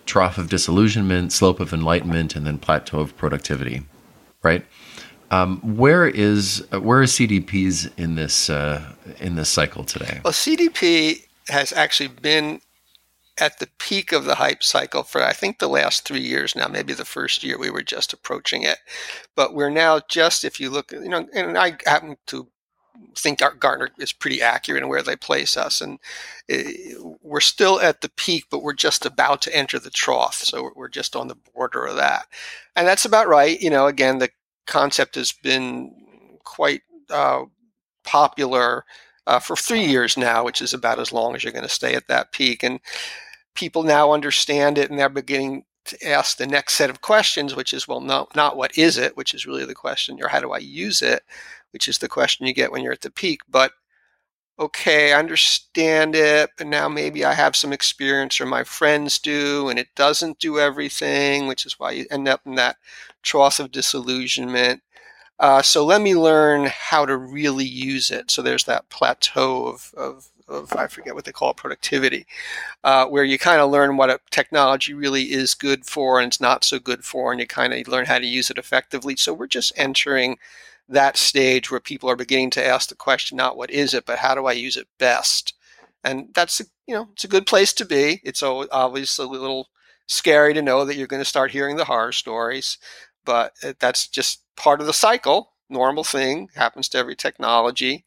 trough 0.05 0.37
of 0.37 0.49
disillusionment, 0.49 1.31
slope 1.31 1.59
of 1.59 1.73
enlightenment, 1.73 2.35
and 2.35 2.45
then 2.45 2.59
plateau 2.59 2.99
of 2.99 3.15
productivity, 3.17 3.83
right? 4.41 4.65
Um, 5.31 5.77
where 5.77 6.05
is 6.05 6.65
where 6.71 7.01
is 7.01 7.13
CDPs 7.13 7.91
in 7.97 8.15
this 8.15 8.49
uh, 8.49 8.92
in 9.19 9.35
this 9.35 9.49
cycle 9.49 9.83
today? 9.83 10.21
Well, 10.23 10.33
CDP 10.33 11.25
has 11.49 11.73
actually 11.73 12.07
been 12.07 12.61
at 13.39 13.59
the 13.59 13.67
peak 13.79 14.11
of 14.11 14.25
the 14.25 14.35
hype 14.35 14.63
cycle 14.63 15.03
for 15.03 15.23
I 15.23 15.33
think 15.33 15.57
the 15.57 15.67
last 15.67 16.05
three 16.05 16.21
years 16.21 16.55
now. 16.55 16.67
Maybe 16.67 16.93
the 16.93 17.05
first 17.05 17.43
year 17.43 17.57
we 17.57 17.71
were 17.71 17.81
just 17.81 18.13
approaching 18.13 18.63
it, 18.63 18.77
but 19.35 19.53
we're 19.53 19.71
now 19.71 20.01
just 20.07 20.43
if 20.43 20.59
you 20.59 20.69
look, 20.69 20.91
you 20.91 21.09
know, 21.09 21.27
and 21.33 21.57
I 21.57 21.77
happen 21.85 22.17
to 22.27 22.47
think 23.15 23.41
our 23.41 23.53
Gartner 23.53 23.89
is 23.97 24.13
pretty 24.13 24.41
accurate 24.41 24.83
in 24.83 24.89
where 24.89 25.01
they 25.01 25.15
place 25.15 25.57
us, 25.57 25.81
and 25.81 25.99
eh, 26.47 26.93
we're 27.21 27.39
still 27.39 27.79
at 27.79 28.01
the 28.01 28.09
peak, 28.09 28.45
but 28.51 28.61
we're 28.61 28.73
just 28.73 29.05
about 29.05 29.41
to 29.43 29.55
enter 29.55 29.79
the 29.79 29.89
trough, 29.89 30.35
so 30.35 30.71
we're 30.75 30.89
just 30.89 31.15
on 31.15 31.27
the 31.27 31.37
border 31.53 31.85
of 31.85 31.95
that, 31.95 32.27
and 32.75 32.87
that's 32.87 33.05
about 33.05 33.27
right. 33.27 33.59
You 33.59 33.71
know, 33.71 33.87
again, 33.87 34.19
the 34.19 34.29
concept 34.67 35.15
has 35.15 35.31
been 35.31 35.91
quite 36.43 36.81
uh, 37.09 37.45
popular 38.03 38.85
uh, 39.27 39.39
for 39.39 39.55
three 39.55 39.85
years 39.85 40.17
now, 40.17 40.43
which 40.43 40.61
is 40.61 40.73
about 40.73 40.99
as 40.99 41.13
long 41.13 41.35
as 41.35 41.43
you're 41.43 41.53
going 41.53 41.63
to 41.63 41.69
stay 41.69 41.95
at 41.95 42.07
that 42.07 42.31
peak. 42.31 42.63
And 42.63 42.79
people 43.55 43.83
now 43.83 44.11
understand 44.11 44.77
it 44.77 44.89
and 44.89 44.99
they're 44.99 45.09
beginning 45.09 45.65
to 45.85 46.07
ask 46.07 46.37
the 46.37 46.47
next 46.47 46.73
set 46.73 46.89
of 46.89 47.01
questions, 47.01 47.55
which 47.55 47.73
is, 47.73 47.87
well, 47.87 48.01
no, 48.01 48.27
not 48.35 48.55
what 48.57 48.77
is 48.77 48.97
it, 48.97 49.17
which 49.17 49.33
is 49.33 49.45
really 49.45 49.65
the 49.65 49.75
question, 49.75 50.17
or 50.21 50.29
how 50.29 50.39
do 50.39 50.51
I 50.51 50.59
use 50.59 51.01
it, 51.01 51.23
which 51.71 51.87
is 51.87 51.97
the 51.97 52.07
question 52.07 52.47
you 52.47 52.53
get 52.53 52.71
when 52.71 52.81
you're 52.83 52.93
at 52.93 53.01
the 53.01 53.11
peak, 53.11 53.41
but 53.49 53.73
okay, 54.59 55.13
I 55.13 55.19
understand 55.19 56.15
it, 56.15 56.51
but 56.57 56.67
now 56.67 56.87
maybe 56.87 57.25
I 57.25 57.33
have 57.33 57.55
some 57.55 57.73
experience 57.73 58.39
or 58.39 58.45
my 58.45 58.63
friends 58.63 59.19
do, 59.19 59.69
and 59.69 59.79
it 59.79 59.87
doesn't 59.95 60.39
do 60.39 60.59
everything, 60.59 61.47
which 61.47 61.65
is 61.65 61.79
why 61.79 61.91
you 61.91 62.05
end 62.11 62.27
up 62.27 62.41
in 62.45 62.55
that 62.55 62.77
trough 63.23 63.59
of 63.59 63.71
disillusionment. 63.71 64.81
Uh, 65.39 65.61
so 65.61 65.85
let 65.85 66.01
me 66.01 66.15
learn 66.15 66.67
how 66.67 67.05
to 67.05 67.17
really 67.17 67.65
use 67.65 68.11
it. 68.11 68.31
So 68.31 68.41
there's 68.41 68.65
that 68.65 68.89
plateau 68.89 69.65
of, 69.67 69.93
of, 69.97 70.27
of 70.47 70.73
I 70.75 70.87
forget 70.87 71.15
what 71.15 71.25
they 71.25 71.31
call 71.31 71.51
it, 71.51 71.57
productivity, 71.57 72.25
uh, 72.83 73.07
where 73.07 73.23
you 73.23 73.39
kind 73.39 73.59
of 73.59 73.71
learn 73.71 73.97
what 73.97 74.09
a 74.09 74.19
technology 74.31 74.93
really 74.93 75.31
is 75.31 75.55
good 75.55 75.85
for 75.85 76.19
and 76.19 76.27
it's 76.27 76.41
not 76.41 76.63
so 76.63 76.79
good 76.79 77.03
for, 77.03 77.31
and 77.31 77.41
you 77.41 77.47
kind 77.47 77.73
of 77.73 77.87
learn 77.87 78.05
how 78.05 78.19
to 78.19 78.25
use 78.25 78.49
it 78.49 78.57
effectively. 78.57 79.15
So 79.15 79.33
we're 79.33 79.47
just 79.47 79.73
entering 79.75 80.37
that 80.89 81.17
stage 81.17 81.71
where 81.71 81.79
people 81.79 82.09
are 82.09 82.15
beginning 82.15 82.49
to 82.51 82.65
ask 82.65 82.89
the 82.89 82.95
question 82.95 83.37
not 83.37 83.57
what 83.57 83.71
is 83.71 83.93
it 83.93 84.05
but 84.05 84.19
how 84.19 84.35
do 84.35 84.45
i 84.45 84.51
use 84.51 84.75
it 84.77 84.87
best 84.99 85.53
and 86.03 86.27
that's 86.33 86.59
a, 86.59 86.65
you 86.87 86.93
know 86.93 87.07
it's 87.13 87.23
a 87.23 87.29
good 87.29 87.45
place 87.45 87.73
to 87.73 87.85
be 87.85 88.21
it's 88.23 88.43
obviously 88.43 89.25
a 89.25 89.29
little 89.29 89.69
scary 90.07 90.53
to 90.53 90.61
know 90.61 90.85
that 90.85 90.95
you're 90.95 91.07
going 91.07 91.21
to 91.21 91.25
start 91.29 91.51
hearing 91.51 91.77
the 91.77 91.85
horror 91.85 92.11
stories 92.11 92.77
but 93.25 93.53
uh, 93.63 93.73
that's 93.79 94.07
just 94.07 94.42
part 94.55 94.81
of 94.81 94.87
the 94.87 94.93
cycle 94.93 95.51
normal 95.69 96.03
thing 96.03 96.49
happens 96.55 96.87
to 96.89 96.97
every 96.97 97.15
technology 97.15 98.05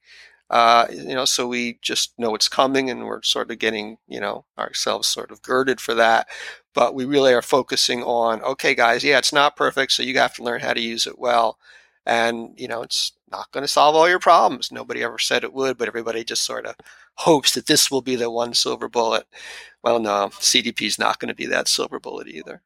uh, 0.50 0.87
you 0.91 1.15
know 1.15 1.25
so 1.25 1.47
we 1.49 1.79
just 1.83 2.12
know 2.19 2.35
it's 2.35 2.49
coming 2.49 2.88
and 2.88 3.05
we're 3.05 3.23
sort 3.23 3.50
of 3.50 3.59
getting 3.59 3.99
you 4.07 4.21
know 4.21 4.45
ourselves 4.59 5.09
sort 5.09 5.31
of 5.31 5.43
girded 5.43 5.81
for 5.81 5.95
that 5.95 6.29
but 6.75 6.95
we 6.95 7.05
really 7.05 7.33
are 7.33 7.43
focusing 7.43 8.03
on 8.03 8.41
okay 8.43 8.75
guys 8.75 9.03
yeah 9.03 9.19
it's 9.19 9.33
not 9.33 9.57
perfect 9.57 9.93
so 9.93 10.03
you 10.03 10.17
have 10.19 10.35
to 10.35 10.45
learn 10.45 10.61
how 10.61 10.73
to 10.73 10.81
use 10.81 11.07
it 11.07 11.19
well 11.19 11.59
and, 12.07 12.55
you 12.57 12.69
know, 12.69 12.83
it's 12.83 13.12
not 13.31 13.50
going 13.53 13.62
to 13.62 13.69
solve 13.69 13.97
all 13.97 14.09
your 14.09 14.21
problems. 14.21 14.71
Nobody 14.71 15.03
ever 15.03 15.19
said 15.19 15.43
it 15.43 15.53
would, 15.53 15.76
but 15.76 15.88
everybody 15.88 16.23
just 16.25 16.45
sort 16.45 16.65
of 16.65 16.76
hopes 17.17 17.55
that 17.55 17.67
this 17.67 17.91
will 17.91 18.03
be 18.03 18.15
the 18.17 18.31
one 18.31 18.55
silver 18.55 18.88
bullet. 18.88 19.26
Well, 19.83 19.99
no, 19.99 20.31
CDP 20.35 20.83
is 20.87 20.99
not 20.99 21.19
going 21.19 21.29
to 21.29 21.35
be 21.35 21.47
that 21.47 21.69
silver 21.69 21.99
bullet 21.99 22.29
either. 22.29 22.62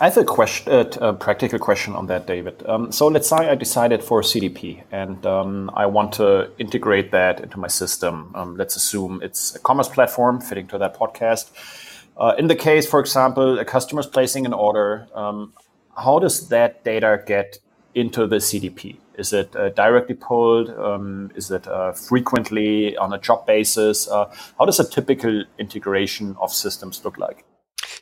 I 0.00 0.04
have 0.04 0.16
a 0.16 0.24
question, 0.24 0.72
uh, 0.72 0.84
a 1.00 1.12
practical 1.12 1.58
question 1.58 1.96
on 1.96 2.06
that, 2.06 2.24
David. 2.24 2.62
Um, 2.68 2.92
so 2.92 3.08
let's 3.08 3.28
say 3.28 3.36
I 3.36 3.56
decided 3.56 4.04
for 4.04 4.22
CDP 4.22 4.84
and 4.92 5.26
um, 5.26 5.72
I 5.74 5.86
want 5.86 6.12
to 6.14 6.52
integrate 6.56 7.10
that 7.10 7.40
into 7.40 7.58
my 7.58 7.66
system. 7.66 8.30
Um, 8.36 8.56
let's 8.56 8.76
assume 8.76 9.20
it's 9.24 9.56
a 9.56 9.58
commerce 9.58 9.88
platform 9.88 10.40
fitting 10.40 10.68
to 10.68 10.78
that 10.78 10.96
podcast. 10.96 11.50
Uh, 12.16 12.34
in 12.38 12.46
the 12.46 12.54
case, 12.54 12.86
for 12.86 13.00
example, 13.00 13.58
a 13.58 13.64
customer 13.64 13.98
is 14.00 14.06
placing 14.06 14.46
an 14.46 14.52
order. 14.52 15.08
Um, 15.16 15.52
how 15.96 16.20
does 16.20 16.48
that 16.48 16.84
data 16.84 17.20
get 17.26 17.58
into 17.92 18.28
the 18.28 18.36
CDP? 18.36 18.98
Is 19.16 19.32
it 19.32 19.56
uh, 19.56 19.70
directly 19.70 20.14
pulled? 20.14 20.70
Um, 20.70 21.32
is 21.34 21.50
it 21.50 21.66
uh, 21.66 21.90
frequently 21.90 22.96
on 22.96 23.12
a 23.12 23.18
job 23.18 23.46
basis? 23.46 24.06
Uh, 24.06 24.32
how 24.60 24.64
does 24.64 24.78
a 24.78 24.88
typical 24.88 25.42
integration 25.58 26.36
of 26.40 26.52
systems 26.52 27.04
look 27.04 27.18
like? 27.18 27.47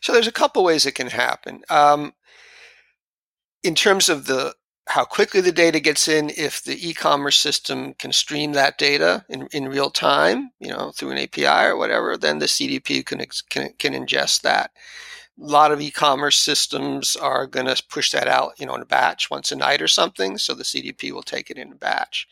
So 0.07 0.13
there's 0.13 0.29
a 0.29 0.33
couple 0.33 0.63
ways 0.63 0.87
it 0.87 0.93
can 0.95 1.09
happen. 1.09 1.65
Um, 1.69 2.15
in 3.65 3.75
terms 3.75 4.09
of 4.09 4.27
the 4.27 4.55
how 4.87 5.05
quickly 5.05 5.41
the 5.41 5.51
data 5.51 5.81
gets 5.81 6.07
in, 6.07 6.31
if 6.37 6.63
the 6.63 6.89
e-commerce 6.89 7.37
system 7.37 7.93
can 7.95 8.13
stream 8.13 8.53
that 8.53 8.79
data 8.79 9.25
in, 9.29 9.49
in 9.53 9.67
real 9.67 9.91
time, 9.91 10.53
you 10.61 10.69
know, 10.69 10.93
through 10.93 11.11
an 11.11 11.19
API 11.19 11.67
or 11.67 11.77
whatever, 11.77 12.17
then 12.17 12.39
the 12.39 12.47
CDP 12.47 13.05
can 13.05 13.21
can, 13.51 13.73
can 13.81 13.95
ingest 13.95 14.43
that 14.43 14.71
a 15.41 15.45
lot 15.45 15.73
of 15.73 15.81
e-commerce 15.81 16.39
systems 16.39 17.17
are 17.17 17.49
going 17.49 17.67
to 17.67 17.83
push 17.91 18.13
that 18.13 18.29
out, 18.29 18.53
you 18.61 18.67
know, 18.67 18.77
in 18.77 18.83
a 18.83 18.87
batch 18.87 19.29
once 19.29 19.51
a 19.51 19.57
night 19.57 19.83
or 19.83 19.89
something. 19.89 20.39
So 20.39 20.55
the 20.55 20.63
CDP 20.63 21.11
will 21.11 21.25
take 21.25 21.51
it 21.51 21.59
in 21.59 21.73
a 21.73 21.75
batch. 21.75 22.29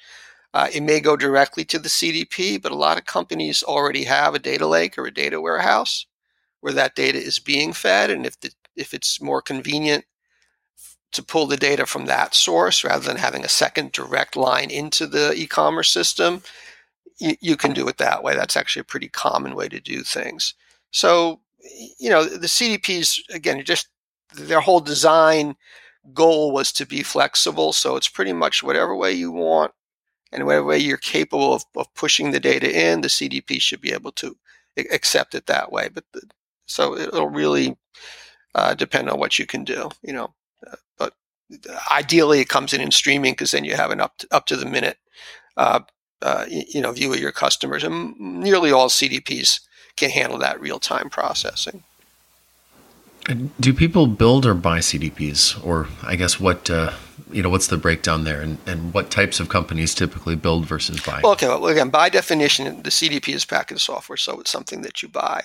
Uh, 0.55 0.69
it 0.73 0.85
may 0.85 1.01
go 1.01 1.17
directly 1.17 1.65
to 1.65 1.81
the 1.81 1.89
CDP, 1.89 2.63
but 2.63 2.71
a 2.71 2.77
lot 2.77 2.99
of 2.99 3.05
companies 3.05 3.65
already 3.65 4.05
have 4.05 4.37
a 4.37 4.39
data 4.39 4.69
lake 4.69 4.97
or 4.97 5.07
a 5.07 5.13
data 5.13 5.41
warehouse 5.41 6.07
where 6.65 6.73
that 6.73 6.95
data 6.95 7.19
is 7.19 7.39
being 7.39 7.75
fed. 7.75 8.09
And 8.09 8.25
if 8.25 8.41
the, 8.41 8.51
if 8.75 8.95
it's 8.95 9.21
more 9.21 9.43
convenient 9.43 10.07
to 11.13 11.23
pull 11.23 11.47
the 11.47 11.59
data 11.59 11.85
from 11.85 12.07
that 12.07 12.35
source 12.35 12.83
rather 12.83 13.05
than 13.05 13.19
having 13.19 13.45
a 13.45 13.51
second 13.51 13.93
direct 13.93 14.35
line 14.35 14.71
into 14.71 15.07
the 15.07 15.35
e-commerce 15.35 15.91
system, 15.91 16.43
you, 17.19 17.37
you 17.43 17.59
can 17.59 17.75
do 17.75 17.87
it 17.87 17.99
that 17.99 18.23
way. 18.23 18.35
That's 18.35 18.57
actually 18.57 18.81
a 18.81 18.85
pretty 18.85 19.09
common 19.09 19.55
way 19.55 19.69
to 19.69 19.79
do 19.79 20.03
things. 20.03 20.55
So, 20.91 21.43
you 21.99 22.09
know, 22.09 22.25
the 22.25 22.47
CDPs, 22.47 23.21
again, 23.29 23.63
just 23.63 23.89
their 24.35 24.61
whole 24.61 24.81
design 24.81 25.57
goal 26.15 26.51
was 26.51 26.73
to 26.73 26.87
be 26.87 27.03
flexible. 27.03 27.75
So 27.75 27.97
it's 27.97 28.09
pretty 28.09 28.33
much 28.33 28.63
whatever 28.63 28.97
way 28.97 29.13
you 29.13 29.31
want 29.31 29.73
and 30.33 30.47
whatever 30.47 30.65
way 30.65 30.79
you're 30.79 30.97
capable 30.97 31.53
of, 31.53 31.67
of 31.77 31.93
pushing 31.93 32.31
the 32.31 32.41
data 32.41 32.75
in, 32.75 33.03
the 33.03 33.09
CDP 33.09 33.61
should 33.61 33.83
be 33.83 33.93
able 33.93 34.13
to 34.13 34.35
accept 34.79 35.35
it 35.35 35.45
that 35.45 35.71
way. 35.71 35.91
But 35.93 36.05
the, 36.15 36.23
so 36.67 36.97
it'll 36.97 37.29
really 37.29 37.77
uh, 38.55 38.75
depend 38.75 39.11
on 39.11 39.19
what 39.19 39.39
you 39.39 39.47
can 39.47 39.65
do, 39.65 39.91
you 40.03 40.13
know. 40.13 40.35
Uh, 40.67 40.77
but 40.99 41.15
ideally, 41.91 42.41
it 42.41 42.49
comes 42.49 42.73
in 42.73 42.81
in 42.81 42.91
streaming 42.91 43.33
because 43.33 43.51
then 43.51 43.65
you 43.65 43.75
have 43.77 43.91
an 43.91 44.01
up 44.01 44.17
to, 44.19 44.29
up 44.31 44.47
to 44.47 44.57
the 44.57 44.67
minute, 44.67 44.99
uh, 45.57 45.81
uh 46.23 46.45
you 46.49 46.81
know, 46.81 46.93
view 46.93 47.13
of 47.13 47.21
your 47.21 47.33
customers, 47.33 47.85
and 47.85 48.19
nearly 48.19 48.73
all 48.73 48.89
CDPs 48.89 49.61
can 49.97 50.11
handle 50.11 50.39
that 50.39 50.61
real 50.61 50.79
time 50.79 51.11
processing. 51.11 51.83
Do 53.59 53.73
people 53.73 54.07
build 54.07 54.45
or 54.45 54.53
buy 54.53 54.81
CDPs, 54.81 55.65
or 55.65 55.89
I 56.03 56.15
guess 56.15 56.39
what 56.39 56.69
uh, 56.69 56.93
you 57.33 57.43
know? 57.43 57.49
What's 57.49 57.69
the 57.69 57.79
breakdown 57.79 58.25
there, 58.25 58.43
and, 58.43 58.59
and 58.67 58.93
what 58.93 59.11
types 59.11 59.41
of 59.41 59.49
companies 59.49 59.95
typically 59.95 60.37
build 60.37 60.67
versus 60.67 61.01
buy? 61.01 61.21
Well, 61.23 61.33
okay, 61.33 61.49
well, 61.49 61.67
again, 61.69 61.89
by 61.89 62.11
definition, 62.11 62.83
the 62.83 62.91
CDP 62.91 63.35
is 63.35 63.47
packaged 63.47 63.81
software, 63.81 64.19
so 64.19 64.41
it's 64.41 64.51
something 64.51 64.83
that 64.83 65.03
you 65.03 65.09
buy. 65.09 65.45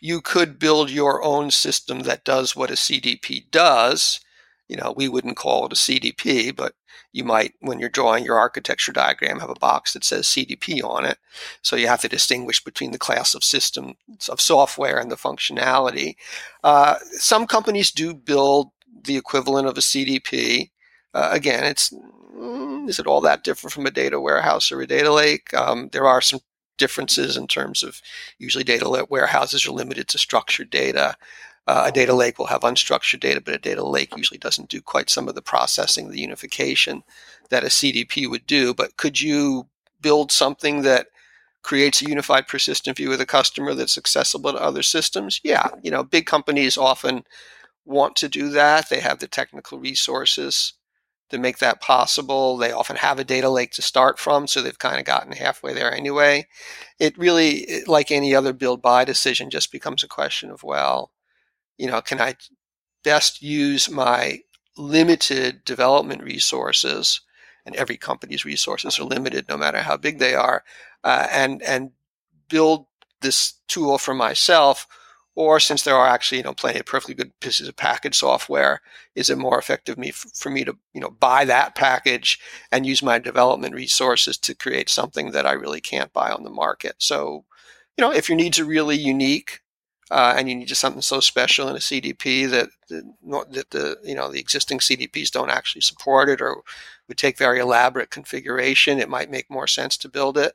You 0.00 0.20
could 0.20 0.58
build 0.58 0.90
your 0.90 1.22
own 1.22 1.50
system 1.50 2.00
that 2.00 2.24
does 2.24 2.54
what 2.54 2.70
a 2.70 2.74
CDP 2.74 3.50
does. 3.50 4.20
You 4.68 4.76
know, 4.76 4.94
we 4.96 5.08
wouldn't 5.08 5.36
call 5.36 5.66
it 5.66 5.72
a 5.72 5.76
CDP, 5.76 6.54
but 6.54 6.74
you 7.12 7.24
might, 7.24 7.54
when 7.60 7.78
you're 7.80 7.88
drawing 7.88 8.24
your 8.24 8.38
architecture 8.38 8.92
diagram, 8.92 9.40
have 9.40 9.50
a 9.50 9.54
box 9.54 9.94
that 9.94 10.04
says 10.04 10.26
CDP 10.26 10.84
on 10.84 11.06
it. 11.06 11.18
So 11.62 11.74
you 11.74 11.86
have 11.88 12.02
to 12.02 12.08
distinguish 12.08 12.62
between 12.62 12.92
the 12.92 12.98
class 12.98 13.34
of 13.34 13.42
systems 13.42 13.96
of 14.28 14.40
software 14.40 14.98
and 14.98 15.10
the 15.10 15.16
functionality. 15.16 16.16
Uh, 16.62 16.96
some 17.12 17.46
companies 17.46 17.90
do 17.90 18.14
build 18.14 18.70
the 19.04 19.16
equivalent 19.16 19.66
of 19.66 19.78
a 19.78 19.80
CDP. 19.80 20.70
Uh, 21.14 21.30
again, 21.32 21.64
it's 21.64 21.92
mm, 22.36 22.88
is 22.88 22.98
it 22.98 23.06
all 23.06 23.22
that 23.22 23.42
different 23.42 23.72
from 23.72 23.86
a 23.86 23.90
data 23.90 24.20
warehouse 24.20 24.70
or 24.70 24.80
a 24.80 24.86
data 24.86 25.12
lake? 25.12 25.52
Um, 25.54 25.88
there 25.92 26.06
are 26.06 26.20
some 26.20 26.40
differences 26.78 27.36
in 27.36 27.46
terms 27.46 27.82
of 27.82 28.00
usually 28.38 28.64
data 28.64 29.06
warehouses 29.10 29.66
are 29.66 29.72
limited 29.72 30.08
to 30.08 30.18
structured 30.18 30.70
data. 30.70 31.16
Uh, 31.66 31.84
a 31.86 31.92
data 31.92 32.14
lake 32.14 32.38
will 32.38 32.46
have 32.46 32.62
unstructured 32.62 33.20
data, 33.20 33.40
but 33.40 33.54
a 33.54 33.58
data 33.58 33.84
lake 33.84 34.16
usually 34.16 34.38
doesn't 34.38 34.70
do 34.70 34.80
quite 34.80 35.10
some 35.10 35.28
of 35.28 35.34
the 35.34 35.42
processing, 35.42 36.08
the 36.08 36.20
unification 36.20 37.02
that 37.50 37.64
a 37.64 37.66
CDP 37.66 38.28
would 38.28 38.46
do. 38.46 38.72
But 38.72 38.96
could 38.96 39.20
you 39.20 39.66
build 40.00 40.32
something 40.32 40.82
that 40.82 41.08
creates 41.62 42.00
a 42.00 42.08
unified 42.08 42.48
persistent 42.48 42.96
view 42.96 43.12
of 43.12 43.18
the 43.18 43.26
customer 43.26 43.74
that's 43.74 43.98
accessible 43.98 44.52
to 44.52 44.58
other 44.58 44.82
systems? 44.82 45.40
Yeah, 45.44 45.68
you 45.82 45.90
know, 45.90 46.02
big 46.02 46.24
companies 46.24 46.78
often 46.78 47.24
want 47.84 48.16
to 48.16 48.28
do 48.28 48.48
that. 48.50 48.88
They 48.88 49.00
have 49.00 49.18
the 49.18 49.28
technical 49.28 49.78
resources 49.78 50.74
to 51.30 51.38
make 51.38 51.58
that 51.58 51.80
possible. 51.80 52.56
They 52.56 52.72
often 52.72 52.96
have 52.96 53.18
a 53.18 53.24
data 53.24 53.48
lake 53.48 53.72
to 53.72 53.82
start 53.82 54.18
from, 54.18 54.46
so 54.46 54.62
they've 54.62 54.78
kind 54.78 54.98
of 54.98 55.04
gotten 55.04 55.32
halfway 55.32 55.74
there 55.74 55.92
anyway. 55.92 56.46
It 56.98 57.18
really, 57.18 57.82
like 57.86 58.10
any 58.10 58.34
other 58.34 58.52
build 58.52 58.82
buy 58.82 59.04
decision, 59.04 59.50
just 59.50 59.70
becomes 59.72 60.02
a 60.02 60.08
question 60.08 60.50
of, 60.50 60.62
well, 60.62 61.12
you 61.76 61.86
know, 61.86 62.00
can 62.00 62.20
I 62.20 62.36
best 63.04 63.42
use 63.42 63.90
my 63.90 64.40
limited 64.76 65.64
development 65.64 66.22
resources? 66.22 67.20
And 67.66 67.76
every 67.76 67.98
company's 67.98 68.46
resources 68.46 68.98
are 68.98 69.04
limited, 69.04 69.46
no 69.48 69.58
matter 69.58 69.82
how 69.82 69.98
big 69.98 70.18
they 70.18 70.34
are, 70.34 70.64
uh, 71.04 71.26
and 71.30 71.62
and 71.62 71.90
build 72.48 72.86
this 73.20 73.54
tool 73.68 73.98
for 73.98 74.14
myself. 74.14 74.86
Or 75.38 75.60
since 75.60 75.84
there 75.84 75.94
are 75.94 76.08
actually, 76.08 76.38
you 76.38 76.42
know, 76.44 76.52
plenty 76.52 76.80
of 76.80 76.86
perfectly 76.86 77.14
good 77.14 77.30
pieces 77.38 77.68
of 77.68 77.76
package 77.76 78.18
software, 78.18 78.80
is 79.14 79.30
it 79.30 79.38
more 79.38 79.56
effective 79.56 79.96
me 79.96 80.10
for 80.10 80.50
me 80.50 80.64
to, 80.64 80.76
you 80.92 81.00
know, 81.00 81.10
buy 81.10 81.44
that 81.44 81.76
package 81.76 82.40
and 82.72 82.84
use 82.84 83.04
my 83.04 83.20
development 83.20 83.72
resources 83.72 84.36
to 84.38 84.56
create 84.56 84.88
something 84.88 85.30
that 85.30 85.46
I 85.46 85.52
really 85.52 85.80
can't 85.80 86.12
buy 86.12 86.32
on 86.32 86.42
the 86.42 86.50
market? 86.50 86.96
So, 86.98 87.44
you 87.96 88.02
know, 88.02 88.12
if 88.12 88.28
your 88.28 88.34
needs 88.34 88.58
are 88.58 88.64
really 88.64 88.96
unique, 88.96 89.60
uh, 90.10 90.34
and 90.36 90.48
you 90.48 90.56
need 90.56 90.66
just 90.68 90.80
something 90.80 91.02
so 91.02 91.20
special 91.20 91.68
in 91.68 91.76
a 91.76 91.80
CDP 91.80 92.50
that, 92.50 92.70
that 92.88 93.70
the 93.70 93.98
you 94.02 94.14
know 94.14 94.30
the 94.32 94.40
existing 94.40 94.78
CDPs 94.78 95.30
don't 95.30 95.50
actually 95.50 95.82
support 95.82 96.28
it 96.30 96.40
or 96.40 96.62
would 97.06 97.18
take 97.18 97.38
very 97.38 97.60
elaborate 97.60 98.10
configuration. 98.10 98.98
It 98.98 99.08
might 99.10 99.30
make 99.30 99.50
more 99.50 99.66
sense 99.66 99.96
to 99.98 100.08
build 100.08 100.38
it. 100.38 100.54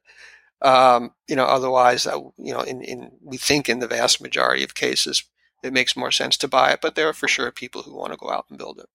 Um, 0.63 1.11
you 1.27 1.35
know, 1.35 1.45
otherwise, 1.45 2.07
uh, 2.07 2.19
you 2.37 2.53
know, 2.53 2.61
in, 2.61 2.81
in 2.81 3.11
we 3.21 3.37
think 3.37 3.67
in 3.67 3.79
the 3.79 3.87
vast 3.87 4.21
majority 4.21 4.63
of 4.63 4.75
cases, 4.75 5.23
it 5.61 5.73
makes 5.73 5.95
more 5.95 6.11
sense 6.11 6.37
to 6.37 6.47
buy 6.47 6.71
it. 6.71 6.79
But 6.81 6.95
there 6.95 7.09
are 7.09 7.13
for 7.13 7.27
sure 7.27 7.51
people 7.51 7.81
who 7.81 7.95
want 7.95 8.13
to 8.13 8.17
go 8.17 8.29
out 8.29 8.45
and 8.49 8.57
build 8.57 8.79
it. 8.79 8.87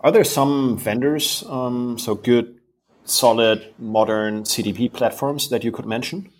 Are 0.00 0.10
there 0.10 0.24
some 0.24 0.76
vendors, 0.76 1.44
um, 1.48 1.98
so 1.98 2.14
good, 2.14 2.58
solid, 3.04 3.72
modern 3.78 4.42
CDP 4.42 4.92
platforms 4.92 5.48
that 5.50 5.64
you 5.64 5.72
could 5.72 5.86
mention? 5.86 6.30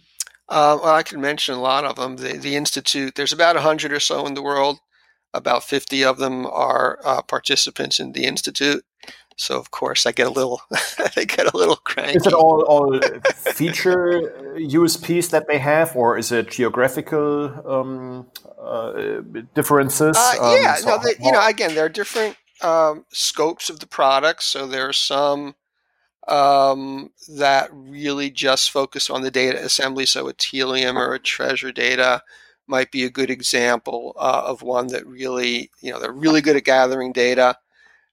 Uh, 0.48 0.78
well, 0.82 0.94
I 0.94 1.02
can 1.02 1.20
mention 1.20 1.54
a 1.54 1.60
lot 1.60 1.84
of 1.84 1.96
them. 1.96 2.16
The, 2.16 2.36
the 2.36 2.56
Institute, 2.56 3.14
there's 3.14 3.32
about 3.32 3.54
100 3.54 3.92
or 3.92 4.00
so 4.00 4.26
in 4.26 4.34
the 4.34 4.42
world. 4.42 4.80
About 5.32 5.64
50 5.64 6.04
of 6.04 6.18
them 6.18 6.44
are 6.46 6.98
uh, 7.04 7.22
participants 7.22 7.98
in 7.98 8.12
the 8.12 8.24
Institute. 8.24 8.84
So 9.36 9.58
of 9.58 9.70
course 9.70 10.06
I 10.06 10.12
get 10.12 10.26
a 10.26 10.30
little, 10.30 10.60
I 11.16 11.24
get 11.24 11.52
a 11.52 11.56
little 11.56 11.76
cranky. 11.76 12.16
Is 12.16 12.26
it 12.26 12.32
all, 12.32 12.62
all 12.62 13.00
feature 13.32 14.54
USPs 14.56 15.30
that 15.30 15.48
they 15.48 15.58
have, 15.58 15.96
or 15.96 16.18
is 16.18 16.32
it 16.32 16.50
geographical 16.50 17.52
um, 17.68 18.26
uh, 18.60 19.22
differences? 19.54 20.16
Uh, 20.16 20.58
yeah, 20.60 20.72
um, 20.72 20.82
so 20.82 20.88
no, 20.88 20.98
they, 21.02 21.24
you 21.24 21.32
know, 21.32 21.46
again, 21.46 21.74
there 21.74 21.84
are 21.84 21.90
different 21.90 22.36
um, 22.62 23.04
scopes 23.10 23.70
of 23.70 23.80
the 23.80 23.86
products. 23.86 24.46
So 24.46 24.66
there 24.66 24.88
are 24.88 24.92
some 24.92 25.54
um, 26.28 27.10
that 27.36 27.68
really 27.72 28.30
just 28.30 28.70
focus 28.70 29.10
on 29.10 29.22
the 29.22 29.30
data 29.30 29.62
assembly. 29.64 30.06
So 30.06 30.28
a 30.28 30.34
Tealium 30.34 30.96
or 30.96 31.14
a 31.14 31.18
Treasure 31.18 31.72
Data 31.72 32.22
might 32.66 32.92
be 32.92 33.04
a 33.04 33.10
good 33.10 33.30
example 33.30 34.14
uh, 34.18 34.42
of 34.46 34.62
one 34.62 34.86
that 34.88 35.06
really, 35.06 35.70
you 35.80 35.90
know, 35.90 35.98
they're 35.98 36.12
really 36.12 36.40
good 36.40 36.56
at 36.56 36.64
gathering 36.64 37.12
data 37.12 37.56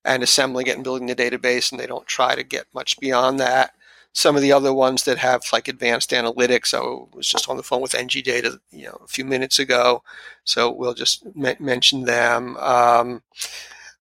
and 0.06 0.24
assembling 0.24 0.68
it 0.68 0.76
and 0.76 0.84
building 0.84 1.08
the 1.08 1.16
database, 1.16 1.72
and 1.72 1.80
they 1.80 1.88
don't 1.88 2.08
try 2.08 2.36
to 2.36 2.44
get 2.44 2.66
much 2.74 3.00
beyond 3.00 3.40
that. 3.40 3.72
Some 4.14 4.36
of 4.36 4.42
the 4.42 4.52
other 4.52 4.74
ones 4.74 5.04
that 5.04 5.20
have 5.20 5.44
like 5.54 5.68
advanced 5.68 6.12
analytics, 6.12 6.74
I 6.74 7.16
was 7.16 7.28
just 7.28 7.48
on 7.48 7.58
the 7.58 7.64
phone 7.64 7.82
with 7.82 7.94
NG 7.94 8.24
Data, 8.24 8.60
you 8.72 8.86
know, 8.86 9.00
a 9.04 9.08
few 9.08 9.24
minutes 9.24 9.60
ago, 9.60 10.04
so 10.44 10.72
we'll 10.72 10.96
just 10.96 11.26
m- 11.38 11.56
mention 11.60 12.06
them 12.06 12.58
um, 12.58 13.22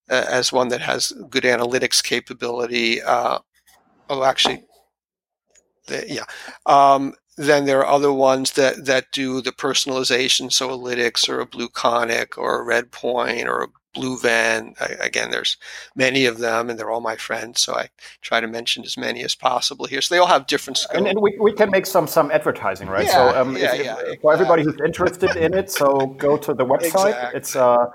as 0.08 0.52
one 0.52 0.68
that 0.68 0.80
has 0.80 1.12
good 1.28 1.44
analytics 1.44 2.02
capability. 2.02 3.02
Uh, 3.02 3.40
oh, 4.08 4.24
actually, 4.24 4.64
yeah. 6.06 6.24
Um, 6.66 7.14
then 7.36 7.66
there 7.66 7.78
are 7.78 7.94
other 7.94 8.12
ones 8.12 8.52
that, 8.52 8.84
that 8.86 9.12
do 9.12 9.40
the 9.40 9.52
personalization, 9.52 10.52
so 10.52 10.70
a 10.70 10.76
or 10.76 11.40
a 11.40 11.46
BlueConic 11.46 12.36
or 12.36 12.60
a 12.60 12.82
Redpoint 12.82 13.46
or 13.46 13.62
a 13.62 13.68
BlueVenn. 13.98 14.74
I, 14.80 15.04
again, 15.04 15.30
there's 15.30 15.56
many 15.94 16.26
of 16.26 16.38
them, 16.38 16.70
and 16.70 16.78
they're 16.78 16.90
all 16.90 17.00
my 17.00 17.16
friends, 17.16 17.60
so 17.60 17.74
I 17.74 17.88
try 18.22 18.40
to 18.40 18.46
mention 18.46 18.84
as 18.84 18.96
many 18.96 19.24
as 19.24 19.34
possible 19.34 19.86
here. 19.86 20.00
So 20.00 20.14
they 20.14 20.20
all 20.20 20.26
have 20.26 20.46
different 20.46 20.76
scope. 20.78 20.96
And, 20.96 21.06
and 21.08 21.20
we, 21.20 21.36
we 21.40 21.52
can 21.52 21.70
make 21.70 21.86
some 21.86 22.06
some 22.06 22.30
advertising, 22.30 22.88
right? 22.88 23.06
Yeah, 23.06 23.12
so 23.12 23.40
um, 23.40 23.56
yeah, 23.56 23.74
if, 23.74 23.84
yeah, 23.84 23.96
if, 24.06 24.20
for 24.20 24.32
everybody 24.32 24.62
who's 24.62 24.80
interested 24.84 25.36
in 25.36 25.54
it, 25.54 25.70
so 25.70 26.06
go 26.18 26.36
to 26.36 26.54
the 26.54 26.64
website. 26.64 27.08
Exactly. 27.08 27.38
It's 27.38 27.56
uh, 27.56 27.86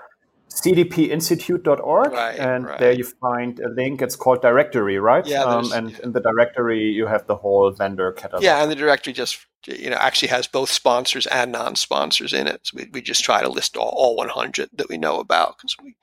cdpinstitute.org 0.54 2.12
right, 2.12 2.40
and 2.40 2.66
right. 2.66 2.80
there 2.80 2.92
you 2.92 3.04
find 3.04 3.60
a 3.60 3.70
link. 3.70 4.02
It's 4.02 4.16
called 4.16 4.42
directory 4.42 5.00
right? 5.00 5.26
Yeah, 5.26 5.44
um, 5.44 5.72
and 5.72 5.98
in 6.00 6.12
the 6.12 6.22
directory 6.22 6.90
you 6.90 7.08
have 7.08 7.26
the 7.28 7.36
whole 7.36 7.72
vendor 7.72 8.12
catalog. 8.12 8.44
Yeah 8.44 8.62
and 8.62 8.72
the 8.72 8.76
directory 8.76 9.14
just 9.14 9.46
you 9.66 9.90
know 9.90 9.98
actually 9.98 10.28
has 10.30 10.46
both 10.48 10.70
sponsors 10.70 11.26
and 11.28 11.52
non-sponsors 11.52 12.34
in 12.34 12.48
it. 12.48 12.62
So 12.64 12.78
we, 12.78 12.90
we 12.92 13.02
just 13.02 13.24
try 13.24 13.42
to 13.42 13.50
list 13.50 13.78
all, 13.78 13.94
all 13.96 14.16
100 14.16 14.70
that 14.74 14.90
we 14.90 14.98
know 14.98 15.20
about 15.20 15.58
because 15.58 15.76
we 15.84 15.96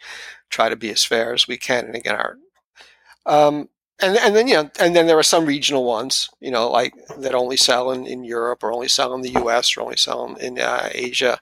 try 0.49 0.69
to 0.69 0.77
be 0.77 0.91
as 0.91 1.05
fair 1.05 1.33
as 1.33 1.47
we 1.47 1.57
can. 1.57 1.87
And 1.87 1.95
again 1.95 2.17
our 2.17 2.37
um, 3.27 3.69
and, 4.03 4.17
and 4.17 4.35
then 4.35 4.49
you 4.49 4.55
know 4.55 4.71
and 4.81 4.97
then 4.97 5.07
there 5.07 5.19
are 5.19 5.23
some 5.23 5.47
regional 5.47 5.85
ones 5.85 6.29
you 6.41 6.51
know 6.51 6.71
like 6.71 6.95
that 7.19 7.35
only 7.35 7.57
sell 7.57 7.91
in, 7.91 8.07
in 8.07 8.25
europe 8.25 8.63
or 8.63 8.73
only 8.73 8.89
sell 8.89 9.15
in 9.15 9.23
the 9.23 9.31
us 9.31 9.77
or 9.77 9.83
only 9.83 9.97
sell 9.97 10.27
in, 10.27 10.37
in 10.39 10.59
uh, 10.59 10.89
asia 10.93 11.41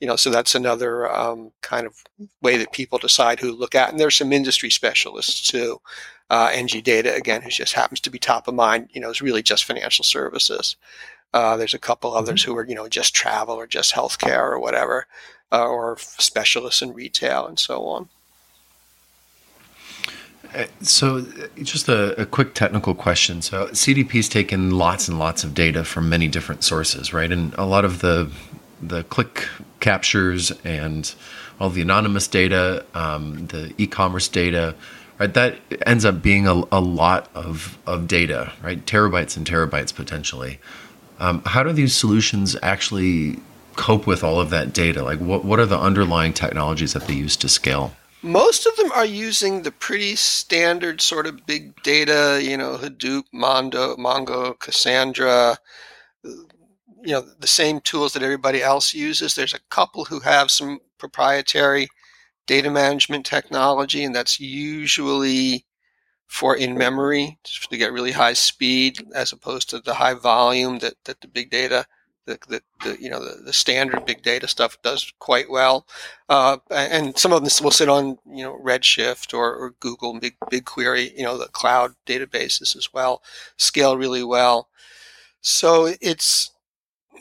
you 0.00 0.06
know, 0.06 0.16
so 0.16 0.30
that's 0.30 0.54
another 0.54 1.10
um, 1.10 1.52
kind 1.62 1.86
of 1.86 2.04
way 2.42 2.56
that 2.58 2.72
people 2.72 2.98
decide 2.98 3.40
who 3.40 3.50
to 3.50 3.56
look 3.56 3.74
at. 3.74 3.90
And 3.90 3.98
there's 3.98 4.16
some 4.16 4.32
industry 4.32 4.70
specialists 4.70 5.46
too. 5.48 5.80
Uh, 6.28 6.50
NG 6.52 6.82
Data 6.82 7.14
again, 7.14 7.42
who 7.42 7.50
just 7.50 7.74
happens 7.74 8.00
to 8.00 8.10
be 8.10 8.18
top 8.18 8.48
of 8.48 8.54
mind. 8.54 8.90
You 8.92 9.00
know, 9.00 9.10
is 9.10 9.22
really 9.22 9.42
just 9.42 9.64
financial 9.64 10.04
services. 10.04 10.76
Uh, 11.32 11.56
there's 11.56 11.74
a 11.74 11.78
couple 11.78 12.14
others 12.14 12.42
mm-hmm. 12.42 12.52
who 12.52 12.58
are 12.58 12.66
you 12.66 12.74
know 12.74 12.88
just 12.88 13.14
travel 13.14 13.54
or 13.54 13.66
just 13.66 13.94
healthcare 13.94 14.50
or 14.50 14.58
whatever, 14.58 15.06
uh, 15.52 15.66
or 15.66 15.96
specialists 15.98 16.82
in 16.82 16.92
retail 16.92 17.46
and 17.46 17.58
so 17.58 17.86
on. 17.86 18.08
Uh, 20.54 20.64
so, 20.80 21.26
just 21.62 21.88
a, 21.88 22.20
a, 22.20 22.24
quick 22.26 22.54
technical 22.54 22.94
question. 22.94 23.42
So, 23.42 23.66
CDP's 23.68 24.28
taken 24.28 24.70
lots 24.70 25.08
and 25.08 25.18
lots 25.18 25.44
of 25.44 25.54
data 25.54 25.84
from 25.84 26.08
many 26.08 26.28
different 26.28 26.62
sources, 26.64 27.12
right? 27.12 27.30
And 27.30 27.52
a 27.54 27.66
lot 27.66 27.84
of 27.84 28.00
the 28.00 28.30
the 28.88 29.04
click 29.04 29.48
captures 29.80 30.52
and 30.64 31.14
all 31.60 31.70
the 31.70 31.82
anonymous 31.82 32.28
data, 32.28 32.84
um, 32.94 33.46
the 33.46 33.72
e-commerce 33.78 34.28
data, 34.28 34.74
right? 35.18 35.32
That 35.32 35.58
ends 35.86 36.04
up 36.04 36.22
being 36.22 36.46
a, 36.46 36.62
a 36.72 36.80
lot 36.80 37.30
of 37.34 37.78
of 37.86 38.06
data, 38.06 38.52
right? 38.62 38.84
Terabytes 38.84 39.36
and 39.36 39.46
terabytes 39.46 39.94
potentially. 39.94 40.58
Um, 41.18 41.42
how 41.46 41.62
do 41.62 41.72
these 41.72 41.94
solutions 41.94 42.56
actually 42.62 43.40
cope 43.76 44.06
with 44.06 44.22
all 44.22 44.40
of 44.40 44.50
that 44.50 44.72
data? 44.72 45.02
Like, 45.02 45.18
what 45.18 45.44
what 45.44 45.58
are 45.58 45.66
the 45.66 45.78
underlying 45.78 46.32
technologies 46.32 46.92
that 46.92 47.06
they 47.06 47.14
use 47.14 47.36
to 47.36 47.48
scale? 47.48 47.94
Most 48.22 48.66
of 48.66 48.74
them 48.76 48.90
are 48.92 49.04
using 49.04 49.62
the 49.62 49.70
pretty 49.70 50.16
standard 50.16 51.00
sort 51.00 51.26
of 51.26 51.46
big 51.46 51.80
data, 51.82 52.40
you 52.42 52.56
know, 52.56 52.76
Hadoop, 52.76 53.24
Mondo, 53.30 53.94
Mongo, 53.96 54.58
Cassandra, 54.58 55.58
you 57.06 57.12
know, 57.12 57.24
the 57.38 57.46
same 57.46 57.80
tools 57.80 58.12
that 58.12 58.22
everybody 58.22 58.62
else 58.62 58.92
uses. 58.92 59.34
There's 59.34 59.54
a 59.54 59.60
couple 59.70 60.04
who 60.04 60.20
have 60.20 60.50
some 60.50 60.80
proprietary 60.98 61.88
data 62.46 62.70
management 62.70 63.24
technology, 63.26 64.04
and 64.04 64.14
that's 64.14 64.40
usually 64.40 65.64
for 66.26 66.56
in 66.56 66.76
memory 66.76 67.38
to 67.44 67.76
get 67.76 67.92
really 67.92 68.12
high 68.12 68.32
speed 68.32 68.98
as 69.14 69.32
opposed 69.32 69.70
to 69.70 69.78
the 69.78 69.94
high 69.94 70.14
volume 70.14 70.80
that, 70.80 70.94
that 71.04 71.20
the 71.20 71.28
big 71.28 71.50
data 71.50 71.86
the, 72.26 72.38
the, 72.48 72.62
the, 72.82 73.00
you 73.00 73.08
know 73.08 73.24
the, 73.24 73.42
the 73.42 73.52
standard 73.52 74.04
big 74.04 74.22
data 74.22 74.48
stuff 74.48 74.80
does 74.82 75.12
quite 75.20 75.48
well, 75.48 75.86
uh, 76.28 76.58
and 76.70 77.16
some 77.16 77.32
of 77.32 77.42
them 77.42 77.50
will 77.62 77.70
sit 77.70 77.88
on 77.88 78.18
you 78.28 78.42
know 78.42 78.58
Redshift 78.62 79.32
or, 79.32 79.54
or 79.54 79.74
Google 79.78 80.18
Big 80.18 80.36
BigQuery, 80.50 81.16
you 81.16 81.22
know 81.22 81.38
the 81.38 81.46
cloud 81.46 81.92
databases 82.04 82.76
as 82.76 82.92
well, 82.92 83.22
scale 83.56 83.96
really 83.96 84.24
well. 84.24 84.68
So 85.40 85.94
it's 86.00 86.50